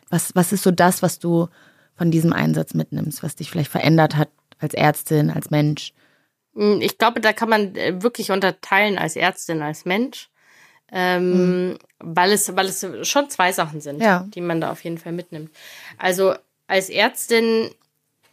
Was, 0.10 0.36
was 0.36 0.54
ist 0.54 0.64
so 0.64 0.72
das, 0.72 1.02
was 1.02 1.18
du 1.20 1.50
von 1.98 2.12
diesem 2.12 2.34
Einsatz 2.34 2.76
mitnimmst, 2.76 3.24
was 3.24 3.36
dich 3.36 3.50
vielleicht 3.50 3.72
verändert 3.72 4.16
hat 4.16 4.30
als 4.60 4.76
Ärztin, 4.76 5.32
als 5.32 5.50
Mensch? 5.50 5.94
Hm, 6.54 6.82
ich 6.82 7.00
glaube, 7.00 7.20
da 7.20 7.34
kann 7.34 7.50
man 7.50 7.76
äh, 7.76 8.04
wirklich 8.04 8.30
unterteilen 8.32 9.00
als 9.00 9.16
Ärztin, 9.16 9.64
als 9.64 9.86
Mensch 9.86 10.30
ähm, 10.92 11.70
mhm. 11.70 11.80
weil, 12.00 12.32
es, 12.32 12.56
weil 12.56 12.68
es 12.68 12.86
schon 13.08 13.30
zwei 13.30 13.52
Sachen 13.52 13.82
sind, 13.82 14.02
ja. 14.02 14.26
die 14.34 14.42
man 14.42 14.62
da 14.62 14.72
auf 14.72 14.84
jeden 14.84 14.98
Fall 14.98 15.12
mitnimmt. 15.12 15.52
Also 15.98 16.36
als 16.68 16.90
Ärztin 16.90 17.70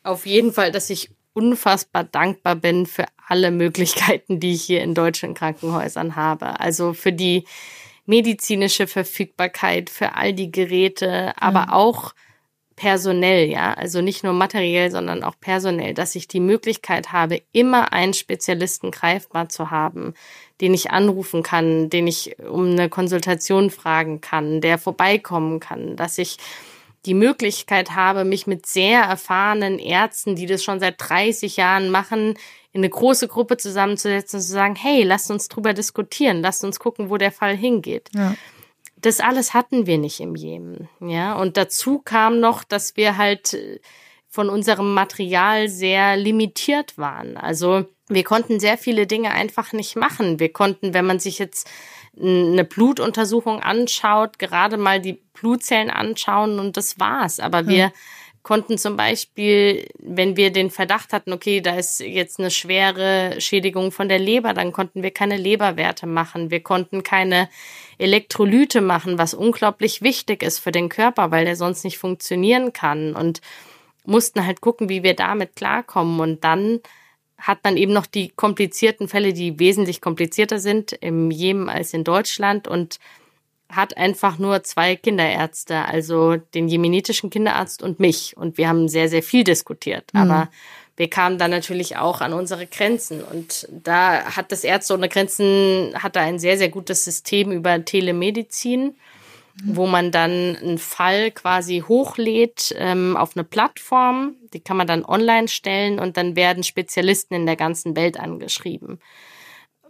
auf 0.02 0.26
jeden 0.26 0.52
Fall, 0.52 0.72
dass 0.72 0.90
ich 0.90 1.10
unfassbar 1.32 2.04
dankbar 2.04 2.56
bin 2.56 2.86
für 2.86 3.06
alle 3.26 3.50
Möglichkeiten, 3.50 4.40
die 4.40 4.52
ich 4.52 4.62
hier 4.62 4.82
in 4.82 4.94
deutschen 4.94 5.34
Krankenhäusern 5.34 6.16
habe. 6.16 6.60
Also 6.60 6.92
für 6.92 7.12
die 7.12 7.44
medizinische 8.04 8.86
Verfügbarkeit, 8.86 9.88
für 9.88 10.14
all 10.14 10.32
die 10.32 10.50
Geräte, 10.50 11.32
aber 11.40 11.66
mhm. 11.66 11.70
auch 11.70 12.14
personell, 12.76 13.48
ja, 13.48 13.74
also 13.74 14.00
nicht 14.00 14.24
nur 14.24 14.32
materiell, 14.32 14.90
sondern 14.90 15.22
auch 15.22 15.34
personell, 15.40 15.94
dass 15.94 16.14
ich 16.14 16.28
die 16.28 16.40
Möglichkeit 16.40 17.12
habe, 17.12 17.42
immer 17.52 17.92
einen 17.92 18.14
Spezialisten 18.14 18.90
greifbar 18.90 19.48
zu 19.48 19.70
haben, 19.70 20.14
den 20.60 20.74
ich 20.74 20.90
anrufen 20.90 21.42
kann, 21.42 21.90
den 21.90 22.06
ich 22.06 22.36
um 22.38 22.70
eine 22.70 22.88
Konsultation 22.88 23.70
fragen 23.70 24.20
kann, 24.20 24.60
der 24.60 24.78
vorbeikommen 24.78 25.60
kann, 25.60 25.96
dass 25.96 26.18
ich 26.18 26.36
die 27.04 27.14
Möglichkeit 27.14 27.96
habe, 27.96 28.24
mich 28.24 28.46
mit 28.46 28.66
sehr 28.66 29.00
erfahrenen 29.02 29.78
Ärzten, 29.78 30.36
die 30.36 30.46
das 30.46 30.62
schon 30.62 30.78
seit 30.78 30.94
30 30.98 31.56
Jahren 31.56 31.90
machen, 31.90 32.34
in 32.72 32.80
eine 32.80 32.88
große 32.88 33.28
Gruppe 33.28 33.56
zusammenzusetzen 33.56 34.38
und 34.38 34.42
zu 34.42 34.52
sagen, 34.52 34.76
hey, 34.76 35.02
lasst 35.02 35.30
uns 35.30 35.48
drüber 35.48 35.74
diskutieren, 35.74 36.42
lasst 36.42 36.64
uns 36.64 36.78
gucken, 36.78 37.10
wo 37.10 37.16
der 37.16 37.32
Fall 37.32 37.56
hingeht. 37.56 38.08
Ja 38.14 38.34
das 39.02 39.20
alles 39.20 39.52
hatten 39.52 39.86
wir 39.86 39.98
nicht 39.98 40.20
im 40.20 40.34
Jemen. 40.34 40.88
Ja, 41.00 41.34
und 41.34 41.56
dazu 41.56 41.98
kam 41.98 42.40
noch, 42.40 42.64
dass 42.64 42.96
wir 42.96 43.18
halt 43.18 43.54
äh, 43.54 43.80
von 44.28 44.48
unserem 44.48 44.94
Material 44.94 45.68
sehr 45.68 46.16
limitiert 46.16 46.96
waren. 46.96 47.36
Also 47.36 47.84
wir 48.08 48.24
konnten 48.24 48.60
sehr 48.60 48.78
viele 48.78 49.06
Dinge 49.06 49.30
einfach 49.32 49.72
nicht 49.72 49.96
machen. 49.96 50.40
Wir 50.40 50.52
konnten, 50.52 50.94
wenn 50.94 51.04
man 51.04 51.18
sich 51.18 51.38
jetzt 51.38 51.68
eine 52.18 52.64
Blutuntersuchung 52.64 53.60
anschaut, 53.60 54.38
gerade 54.38 54.76
mal 54.76 55.00
die 55.00 55.20
Blutzellen 55.34 55.90
anschauen 55.90 56.58
und 56.58 56.76
das 56.76 56.98
war's. 56.98 57.40
Aber 57.40 57.66
wir 57.66 57.86
hm 57.86 57.92
konnten 58.42 58.76
zum 58.76 58.96
Beispiel, 58.96 59.86
wenn 59.98 60.36
wir 60.36 60.50
den 60.50 60.70
Verdacht 60.70 61.12
hatten, 61.12 61.32
okay, 61.32 61.60
da 61.60 61.76
ist 61.76 62.00
jetzt 62.00 62.40
eine 62.40 62.50
schwere 62.50 63.40
Schädigung 63.40 63.92
von 63.92 64.08
der 64.08 64.18
Leber, 64.18 64.52
dann 64.52 64.72
konnten 64.72 65.02
wir 65.02 65.12
keine 65.12 65.36
Leberwerte 65.36 66.06
machen. 66.06 66.50
Wir 66.50 66.60
konnten 66.60 67.04
keine 67.04 67.48
Elektrolyte 67.98 68.80
machen, 68.80 69.16
was 69.18 69.34
unglaublich 69.34 70.02
wichtig 70.02 70.42
ist 70.42 70.58
für 70.58 70.72
den 70.72 70.88
Körper, 70.88 71.30
weil 71.30 71.44
der 71.44 71.56
sonst 71.56 71.84
nicht 71.84 71.98
funktionieren 71.98 72.72
kann 72.72 73.14
und 73.14 73.40
mussten 74.04 74.44
halt 74.44 74.60
gucken, 74.60 74.88
wie 74.88 75.04
wir 75.04 75.14
damit 75.14 75.54
klarkommen. 75.54 76.18
Und 76.18 76.42
dann 76.42 76.80
hat 77.38 77.62
man 77.62 77.76
eben 77.76 77.92
noch 77.92 78.06
die 78.06 78.30
komplizierten 78.30 79.08
Fälle, 79.08 79.32
die 79.32 79.60
wesentlich 79.60 80.00
komplizierter 80.00 80.58
sind 80.58 80.92
im 80.92 81.30
Jemen 81.30 81.68
als 81.68 81.94
in 81.94 82.02
Deutschland 82.02 82.66
und 82.66 82.98
hat 83.72 83.96
einfach 83.96 84.38
nur 84.38 84.62
zwei 84.64 84.96
Kinderärzte, 84.96 85.84
also 85.84 86.36
den 86.36 86.68
jemenitischen 86.68 87.30
Kinderarzt 87.30 87.82
und 87.82 88.00
mich. 88.00 88.36
Und 88.36 88.58
wir 88.58 88.68
haben 88.68 88.88
sehr, 88.88 89.08
sehr 89.08 89.22
viel 89.22 89.44
diskutiert. 89.44 90.12
Mhm. 90.12 90.20
Aber 90.20 90.48
wir 90.96 91.08
kamen 91.08 91.38
dann 91.38 91.50
natürlich 91.50 91.96
auch 91.96 92.20
an 92.20 92.34
unsere 92.34 92.66
Grenzen. 92.66 93.22
Und 93.22 93.66
da 93.70 94.36
hat 94.36 94.52
das 94.52 94.62
Ärzte 94.62 94.94
ohne 94.94 95.08
Grenzen, 95.08 95.94
hat 95.94 96.16
da 96.16 96.20
ein 96.20 96.38
sehr, 96.38 96.58
sehr 96.58 96.68
gutes 96.68 97.04
System 97.04 97.50
über 97.50 97.82
Telemedizin, 97.82 98.82
mhm. 98.84 98.94
wo 99.76 99.86
man 99.86 100.12
dann 100.12 100.56
einen 100.56 100.78
Fall 100.78 101.30
quasi 101.30 101.82
hochlädt 101.86 102.74
ähm, 102.78 103.16
auf 103.16 103.36
eine 103.36 103.44
Plattform. 103.44 104.34
Die 104.52 104.60
kann 104.60 104.76
man 104.76 104.86
dann 104.86 105.04
online 105.04 105.48
stellen 105.48 105.98
und 105.98 106.18
dann 106.18 106.36
werden 106.36 106.62
Spezialisten 106.62 107.34
in 107.34 107.46
der 107.46 107.56
ganzen 107.56 107.96
Welt 107.96 108.20
angeschrieben 108.20 109.00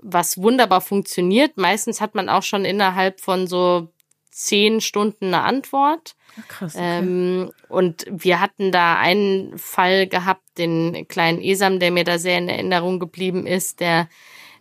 was 0.03 0.39
wunderbar 0.39 0.81
funktioniert. 0.81 1.57
Meistens 1.57 2.01
hat 2.01 2.15
man 2.15 2.29
auch 2.29 2.43
schon 2.43 2.65
innerhalb 2.65 3.21
von 3.21 3.47
so 3.47 3.89
zehn 4.31 4.81
Stunden 4.81 5.27
eine 5.27 5.43
Antwort. 5.43 6.17
Ach, 6.41 6.49
krass. 6.49 6.75
Okay. 6.75 6.99
Ähm, 6.99 7.53
und 7.69 8.07
wir 8.11 8.41
hatten 8.41 8.73
da 8.73 8.97
einen 8.97 9.57
Fall 9.59 10.07
gehabt, 10.07 10.43
den 10.59 11.07
kleinen 11.09 11.41
Esam, 11.41 11.79
der 11.79 11.91
mir 11.91 12.05
da 12.05 12.19
sehr 12.19 12.39
in 12.39 12.49
Erinnerung 12.49 12.99
geblieben 12.99 13.47
ist, 13.47 13.81
der 13.81 14.09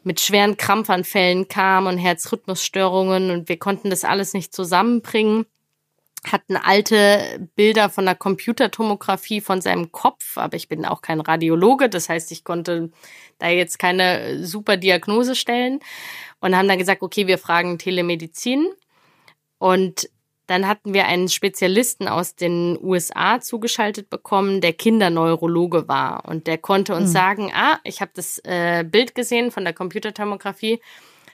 mit 0.04 0.20
schweren 0.20 0.58
Krampfanfällen 0.58 1.48
kam 1.48 1.88
und 1.88 1.98
Herzrhythmusstörungen 1.98 3.30
und 3.30 3.50
wir 3.50 3.58
konnten 3.58 3.90
das 3.90 4.04
alles 4.04 4.34
nicht 4.34 4.54
zusammenbringen 4.54 5.46
hatten 6.26 6.56
alte 6.56 7.50
Bilder 7.56 7.90
von 7.90 8.06
der 8.06 8.16
Computertomographie 8.16 9.42
von 9.42 9.62
seinem 9.62 9.92
Kopf, 9.92 10.38
aber 10.38 10.56
ich 10.56 10.68
bin 10.68 10.86
auch 10.86 11.02
kein 11.02 11.20
Radiologe, 11.20 11.90
das 11.90 12.10
heißt, 12.10 12.32
ich 12.32 12.44
konnte 12.44 12.92
da 13.40 13.50
jetzt 13.50 13.80
keine 13.80 14.46
super 14.46 14.78
Diagnose 14.78 15.36
stellen 15.36 15.80
und 16.40 16.56
haben 16.56 16.68
dann 16.68 16.78
gesagt, 16.78 17.02
okay, 17.02 17.28
wir 17.28 17.38
fragen 17.38 17.80
Telemedizin. 17.80 18.68
Und 19.58 20.10
dann 20.48 20.68
hatten 20.68 20.94
wir 20.94 21.06
einen 21.06 21.30
Spezialisten 21.30 22.08
aus 22.08 22.36
den 22.36 22.78
USA 22.82 23.40
zugeschaltet 23.40 24.10
bekommen, 24.10 24.60
der 24.60 24.74
Kinderneurologe 24.74 25.88
war. 25.88 26.26
Und 26.28 26.46
der 26.48 26.58
konnte 26.58 26.94
uns 26.94 27.10
mhm. 27.10 27.14
sagen, 27.14 27.52
ah, 27.54 27.80
ich 27.84 28.02
habe 28.02 28.12
das 28.14 28.40
äh, 28.44 28.84
Bild 28.84 29.16
gesehen 29.16 29.52
von 29.52 29.64
der 29.64 29.74
Computertomographie, 29.74 30.82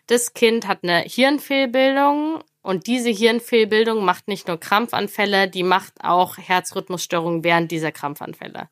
das 0.08 0.34
Kind 0.34 0.67
hat 0.67 0.80
eine 0.84 1.02
Hirnfehlbildung 1.02 2.43
und 2.62 2.88
diese 2.88 3.10
Hirnfehlbildung 3.10 4.04
macht 4.04 4.28
nicht 4.28 4.48
nur 4.48 4.60
Krampfanfälle, 4.60 5.50
die 5.50 5.63
macht 5.63 5.93
auch 6.04 6.38
Herzrhythmusstörungen 6.38 7.43
während 7.43 7.72
dieser 7.72 7.91
Krampfanfälle. 7.91 8.70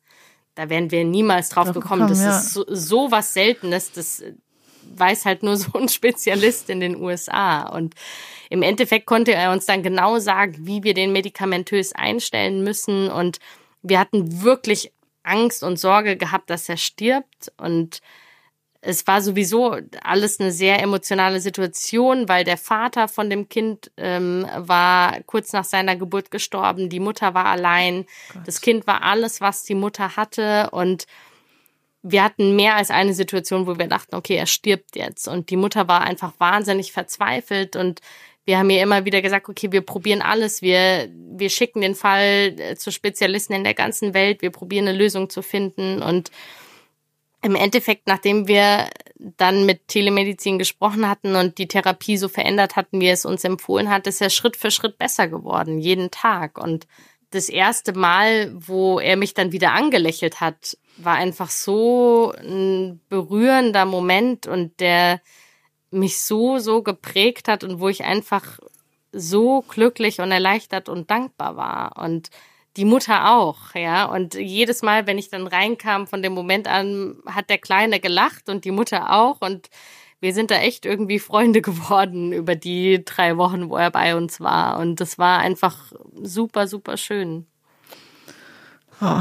Da 0.54 0.70
wären 0.70 0.90
wir 0.90 1.04
niemals 1.04 1.50
drauf 1.50 1.72
gekommen. 1.72 2.08
Das 2.08 2.22
ja. 2.22 2.36
ist 2.36 2.52
so, 2.52 2.64
so 2.68 3.10
was 3.10 3.34
Seltenes. 3.34 3.92
Das 3.92 4.24
weiß 4.94 5.26
halt 5.26 5.42
nur 5.42 5.56
so 5.56 5.78
ein 5.78 5.88
Spezialist 5.88 6.70
in 6.70 6.80
den 6.80 6.96
USA. 6.96 7.68
Und 7.68 7.94
im 8.48 8.62
Endeffekt 8.62 9.06
konnte 9.06 9.34
er 9.34 9.52
uns 9.52 9.66
dann 9.66 9.82
genau 9.82 10.18
sagen, 10.18 10.56
wie 10.60 10.82
wir 10.82 10.94
den 10.94 11.12
medikamentös 11.12 11.92
einstellen 11.92 12.64
müssen. 12.64 13.10
Und 13.10 13.38
wir 13.82 13.98
hatten 13.98 14.42
wirklich 14.42 14.92
Angst 15.22 15.62
und 15.62 15.78
Sorge 15.78 16.16
gehabt, 16.16 16.50
dass 16.50 16.68
er 16.68 16.78
stirbt. 16.78 17.52
Und 17.58 18.00
es 18.80 19.06
war 19.06 19.20
sowieso 19.20 19.76
alles 20.02 20.40
eine 20.40 20.52
sehr 20.52 20.82
emotionale 20.82 21.40
Situation, 21.40 22.28
weil 22.28 22.44
der 22.44 22.56
Vater 22.56 23.08
von 23.08 23.30
dem 23.30 23.48
Kind 23.48 23.90
ähm, 23.96 24.46
war 24.56 25.20
kurz 25.22 25.52
nach 25.52 25.64
seiner 25.64 25.96
Geburt 25.96 26.30
gestorben, 26.30 26.88
die 26.88 27.00
Mutter 27.00 27.34
war 27.34 27.46
allein, 27.46 28.06
Gott. 28.32 28.42
das 28.46 28.60
Kind 28.60 28.86
war 28.86 29.02
alles, 29.02 29.40
was 29.40 29.64
die 29.64 29.74
Mutter 29.74 30.16
hatte. 30.16 30.70
Und 30.70 31.06
wir 32.02 32.22
hatten 32.22 32.54
mehr 32.54 32.76
als 32.76 32.90
eine 32.90 33.14
Situation, 33.14 33.66
wo 33.66 33.78
wir 33.78 33.88
dachten, 33.88 34.14
okay, 34.14 34.36
er 34.36 34.46
stirbt 34.46 34.94
jetzt. 34.94 35.26
Und 35.26 35.50
die 35.50 35.56
Mutter 35.56 35.88
war 35.88 36.02
einfach 36.02 36.32
wahnsinnig 36.38 36.92
verzweifelt. 36.92 37.74
Und 37.74 38.00
wir 38.44 38.58
haben 38.58 38.70
ihr 38.70 38.82
immer 38.82 39.04
wieder 39.04 39.22
gesagt, 39.22 39.48
okay, 39.48 39.72
wir 39.72 39.80
probieren 39.80 40.22
alles, 40.22 40.62
wir, 40.62 41.08
wir 41.12 41.50
schicken 41.50 41.80
den 41.80 41.96
Fall 41.96 42.54
äh, 42.58 42.76
zu 42.76 42.92
Spezialisten 42.92 43.54
in 43.54 43.64
der 43.64 43.74
ganzen 43.74 44.14
Welt, 44.14 44.40
wir 44.40 44.50
probieren 44.50 44.86
eine 44.86 44.96
Lösung 44.96 45.28
zu 45.28 45.42
finden. 45.42 46.00
Und 46.00 46.30
im 47.42 47.54
Endeffekt, 47.54 48.06
nachdem 48.06 48.48
wir 48.48 48.88
dann 49.18 49.66
mit 49.66 49.88
Telemedizin 49.88 50.58
gesprochen 50.58 51.08
hatten 51.08 51.36
und 51.36 51.58
die 51.58 51.68
Therapie 51.68 52.16
so 52.16 52.28
verändert 52.28 52.76
hatten, 52.76 53.00
wie 53.00 53.08
es 53.08 53.24
uns 53.24 53.44
empfohlen 53.44 53.90
hat, 53.90 54.06
ist 54.06 54.20
er 54.20 54.30
Schritt 54.30 54.56
für 54.56 54.70
Schritt 54.70 54.98
besser 54.98 55.28
geworden, 55.28 55.78
jeden 55.78 56.10
Tag. 56.10 56.58
Und 56.58 56.86
das 57.30 57.48
erste 57.48 57.92
Mal, 57.92 58.52
wo 58.54 58.98
er 58.98 59.16
mich 59.16 59.34
dann 59.34 59.52
wieder 59.52 59.72
angelächelt 59.72 60.40
hat, 60.40 60.76
war 60.96 61.14
einfach 61.14 61.50
so 61.50 62.32
ein 62.38 63.00
berührender 63.08 63.84
Moment 63.84 64.46
und 64.46 64.80
der 64.80 65.20
mich 65.90 66.20
so, 66.20 66.58
so 66.58 66.82
geprägt 66.82 67.48
hat 67.48 67.64
und 67.64 67.80
wo 67.80 67.88
ich 67.88 68.04
einfach 68.04 68.58
so 69.12 69.62
glücklich 69.62 70.20
und 70.20 70.30
erleichtert 70.30 70.88
und 70.88 71.10
dankbar 71.10 71.56
war. 71.56 72.02
Und 72.02 72.30
die 72.76 72.84
Mutter 72.84 73.32
auch, 73.32 73.74
ja. 73.74 74.04
Und 74.04 74.34
jedes 74.34 74.82
Mal, 74.82 75.06
wenn 75.06 75.18
ich 75.18 75.30
dann 75.30 75.46
reinkam, 75.46 76.06
von 76.06 76.22
dem 76.22 76.32
Moment 76.32 76.68
an, 76.68 77.16
hat 77.26 77.50
der 77.50 77.58
Kleine 77.58 78.00
gelacht 78.00 78.48
und 78.48 78.64
die 78.64 78.70
Mutter 78.70 79.12
auch. 79.12 79.40
Und 79.40 79.68
wir 80.20 80.34
sind 80.34 80.50
da 80.50 80.56
echt 80.56 80.86
irgendwie 80.86 81.18
Freunde 81.18 81.60
geworden 81.62 82.32
über 82.32 82.54
die 82.54 83.04
drei 83.04 83.36
Wochen, 83.36 83.70
wo 83.70 83.76
er 83.76 83.90
bei 83.90 84.16
uns 84.16 84.40
war. 84.40 84.78
Und 84.78 85.00
das 85.00 85.18
war 85.18 85.38
einfach 85.38 85.92
super, 86.22 86.68
super 86.68 86.96
schön. 86.96 87.46
Oh. 89.00 89.20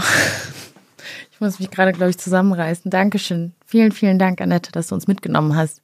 Ich 1.32 1.42
muss 1.42 1.60
mich 1.60 1.70
gerade, 1.70 1.92
glaube 1.92 2.12
ich, 2.12 2.18
zusammenreißen. 2.18 2.90
Dankeschön. 2.90 3.54
Vielen, 3.66 3.92
vielen 3.92 4.18
Dank, 4.18 4.40
Annette, 4.40 4.72
dass 4.72 4.88
du 4.88 4.96
uns 4.96 5.06
mitgenommen 5.06 5.58
hast 5.58 5.82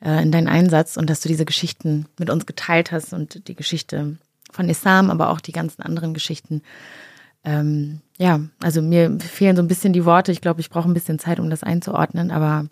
äh, 0.00 0.22
in 0.22 0.32
deinen 0.32 0.48
Einsatz 0.48 0.96
und 0.96 1.10
dass 1.10 1.20
du 1.20 1.28
diese 1.28 1.44
Geschichten 1.44 2.06
mit 2.18 2.30
uns 2.30 2.46
geteilt 2.46 2.90
hast 2.90 3.12
und 3.12 3.46
die 3.46 3.54
Geschichte 3.54 4.16
von 4.54 4.68
Islam, 4.68 5.10
aber 5.10 5.30
auch 5.30 5.40
die 5.40 5.52
ganzen 5.52 5.82
anderen 5.82 6.14
Geschichten. 6.14 6.62
Ähm, 7.44 8.00
ja, 8.18 8.40
also 8.62 8.80
mir 8.80 9.18
fehlen 9.20 9.56
so 9.56 9.62
ein 9.62 9.68
bisschen 9.68 9.92
die 9.92 10.04
Worte. 10.04 10.32
Ich 10.32 10.40
glaube, 10.40 10.60
ich 10.60 10.70
brauche 10.70 10.88
ein 10.88 10.94
bisschen 10.94 11.18
Zeit, 11.18 11.40
um 11.40 11.50
das 11.50 11.62
einzuordnen. 11.62 12.30
Aber 12.30 12.66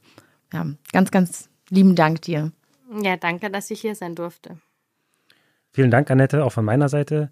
ja, 0.52 0.66
ganz, 0.92 1.10
ganz 1.10 1.48
lieben 1.68 1.94
Dank 1.94 2.22
dir. 2.22 2.52
Ja, 3.02 3.16
danke, 3.16 3.50
dass 3.50 3.70
ich 3.70 3.80
hier 3.80 3.94
sein 3.94 4.14
durfte. 4.14 4.58
Vielen 5.72 5.90
Dank, 5.90 6.10
Annette, 6.10 6.44
auch 6.44 6.52
von 6.52 6.64
meiner 6.64 6.88
Seite. 6.88 7.30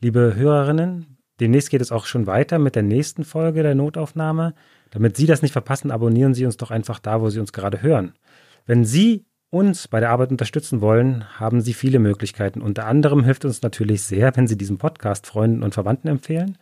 Liebe 0.00 0.34
Hörerinnen, 0.36 1.18
demnächst 1.40 1.70
geht 1.70 1.80
es 1.80 1.90
auch 1.90 2.06
schon 2.06 2.26
weiter 2.26 2.58
mit 2.58 2.76
der 2.76 2.82
nächsten 2.82 3.24
Folge 3.24 3.62
der 3.62 3.74
Notaufnahme. 3.74 4.54
Damit 4.90 5.16
Sie 5.16 5.26
das 5.26 5.42
nicht 5.42 5.52
verpassen, 5.52 5.90
abonnieren 5.90 6.34
Sie 6.34 6.46
uns 6.46 6.56
doch 6.56 6.70
einfach 6.70 6.98
da, 6.98 7.20
wo 7.20 7.30
Sie 7.30 7.40
uns 7.40 7.52
gerade 7.52 7.82
hören. 7.82 8.14
Wenn 8.66 8.84
Sie 8.84 9.24
uns 9.50 9.88
bei 9.88 10.00
der 10.00 10.10
Arbeit 10.10 10.30
unterstützen 10.30 10.80
wollen, 10.80 11.24
haben 11.38 11.60
Sie 11.60 11.74
viele 11.74 11.98
Möglichkeiten. 11.98 12.60
Unter 12.60 12.86
anderem 12.86 13.24
hilft 13.24 13.44
uns 13.44 13.62
natürlich 13.62 14.02
sehr, 14.02 14.36
wenn 14.36 14.46
Sie 14.46 14.56
diesen 14.58 14.78
Podcast 14.78 15.26
Freunden 15.26 15.62
und 15.62 15.74
Verwandten 15.74 16.08
empfehlen. 16.08 16.58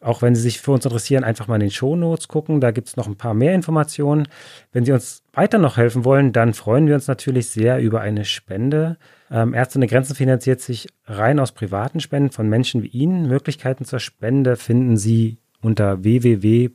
Auch 0.00 0.20
wenn 0.20 0.34
Sie 0.34 0.42
sich 0.42 0.60
für 0.60 0.72
uns 0.72 0.84
interessieren, 0.84 1.24
einfach 1.24 1.46
mal 1.46 1.54
in 1.54 1.60
den 1.60 1.70
Show 1.70 1.96
Notes 1.96 2.28
gucken. 2.28 2.60
Da 2.60 2.72
gibt 2.72 2.88
es 2.88 2.96
noch 2.96 3.06
ein 3.06 3.16
paar 3.16 3.32
mehr 3.34 3.54
Informationen. 3.54 4.28
Wenn 4.72 4.84
Sie 4.84 4.92
uns 4.92 5.22
weiter 5.32 5.58
noch 5.58 5.78
helfen 5.78 6.04
wollen, 6.04 6.32
dann 6.32 6.52
freuen 6.52 6.86
wir 6.88 6.94
uns 6.94 7.06
natürlich 7.06 7.48
sehr 7.48 7.78
über 7.78 8.02
eine 8.02 8.26
Spende. 8.26 8.98
Ähm, 9.30 9.54
Ärzte 9.54 9.78
ohne 9.78 9.86
Grenzen 9.86 10.14
finanziert 10.14 10.60
sich 10.60 10.88
rein 11.06 11.38
aus 11.40 11.52
privaten 11.52 12.00
Spenden 12.00 12.32
von 12.32 12.48
Menschen 12.48 12.82
wie 12.82 12.88
Ihnen. 12.88 13.28
Möglichkeiten 13.28 13.84
zur 13.86 14.00
Spende 14.00 14.56
finden 14.56 14.96
Sie 14.96 15.38
unter 15.62 16.02
www.msf.de 16.04 16.72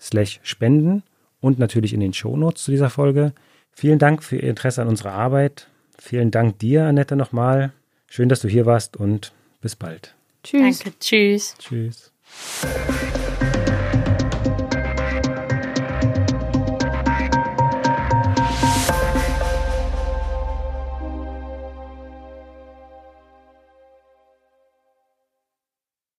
slash 0.00 0.40
spenden 0.42 1.04
und 1.42 1.58
natürlich 1.58 1.92
in 1.92 2.00
den 2.00 2.14
Shownotes 2.14 2.64
zu 2.64 2.70
dieser 2.70 2.88
Folge. 2.88 3.34
Vielen 3.72 3.98
Dank 3.98 4.22
für 4.22 4.36
Ihr 4.36 4.48
Interesse 4.48 4.80
an 4.80 4.88
unserer 4.88 5.12
Arbeit. 5.12 5.68
Vielen 5.98 6.30
Dank 6.30 6.58
dir, 6.60 6.84
Annette, 6.84 7.16
nochmal. 7.16 7.72
Schön, 8.06 8.30
dass 8.30 8.40
du 8.40 8.48
hier 8.48 8.64
warst 8.64 8.96
und 8.96 9.32
bis 9.60 9.76
bald. 9.76 10.14
Tschüss. 10.42 10.78
Danke. 10.78 10.98
Tschüss. 10.98 11.54
Tschüss. 11.58 12.12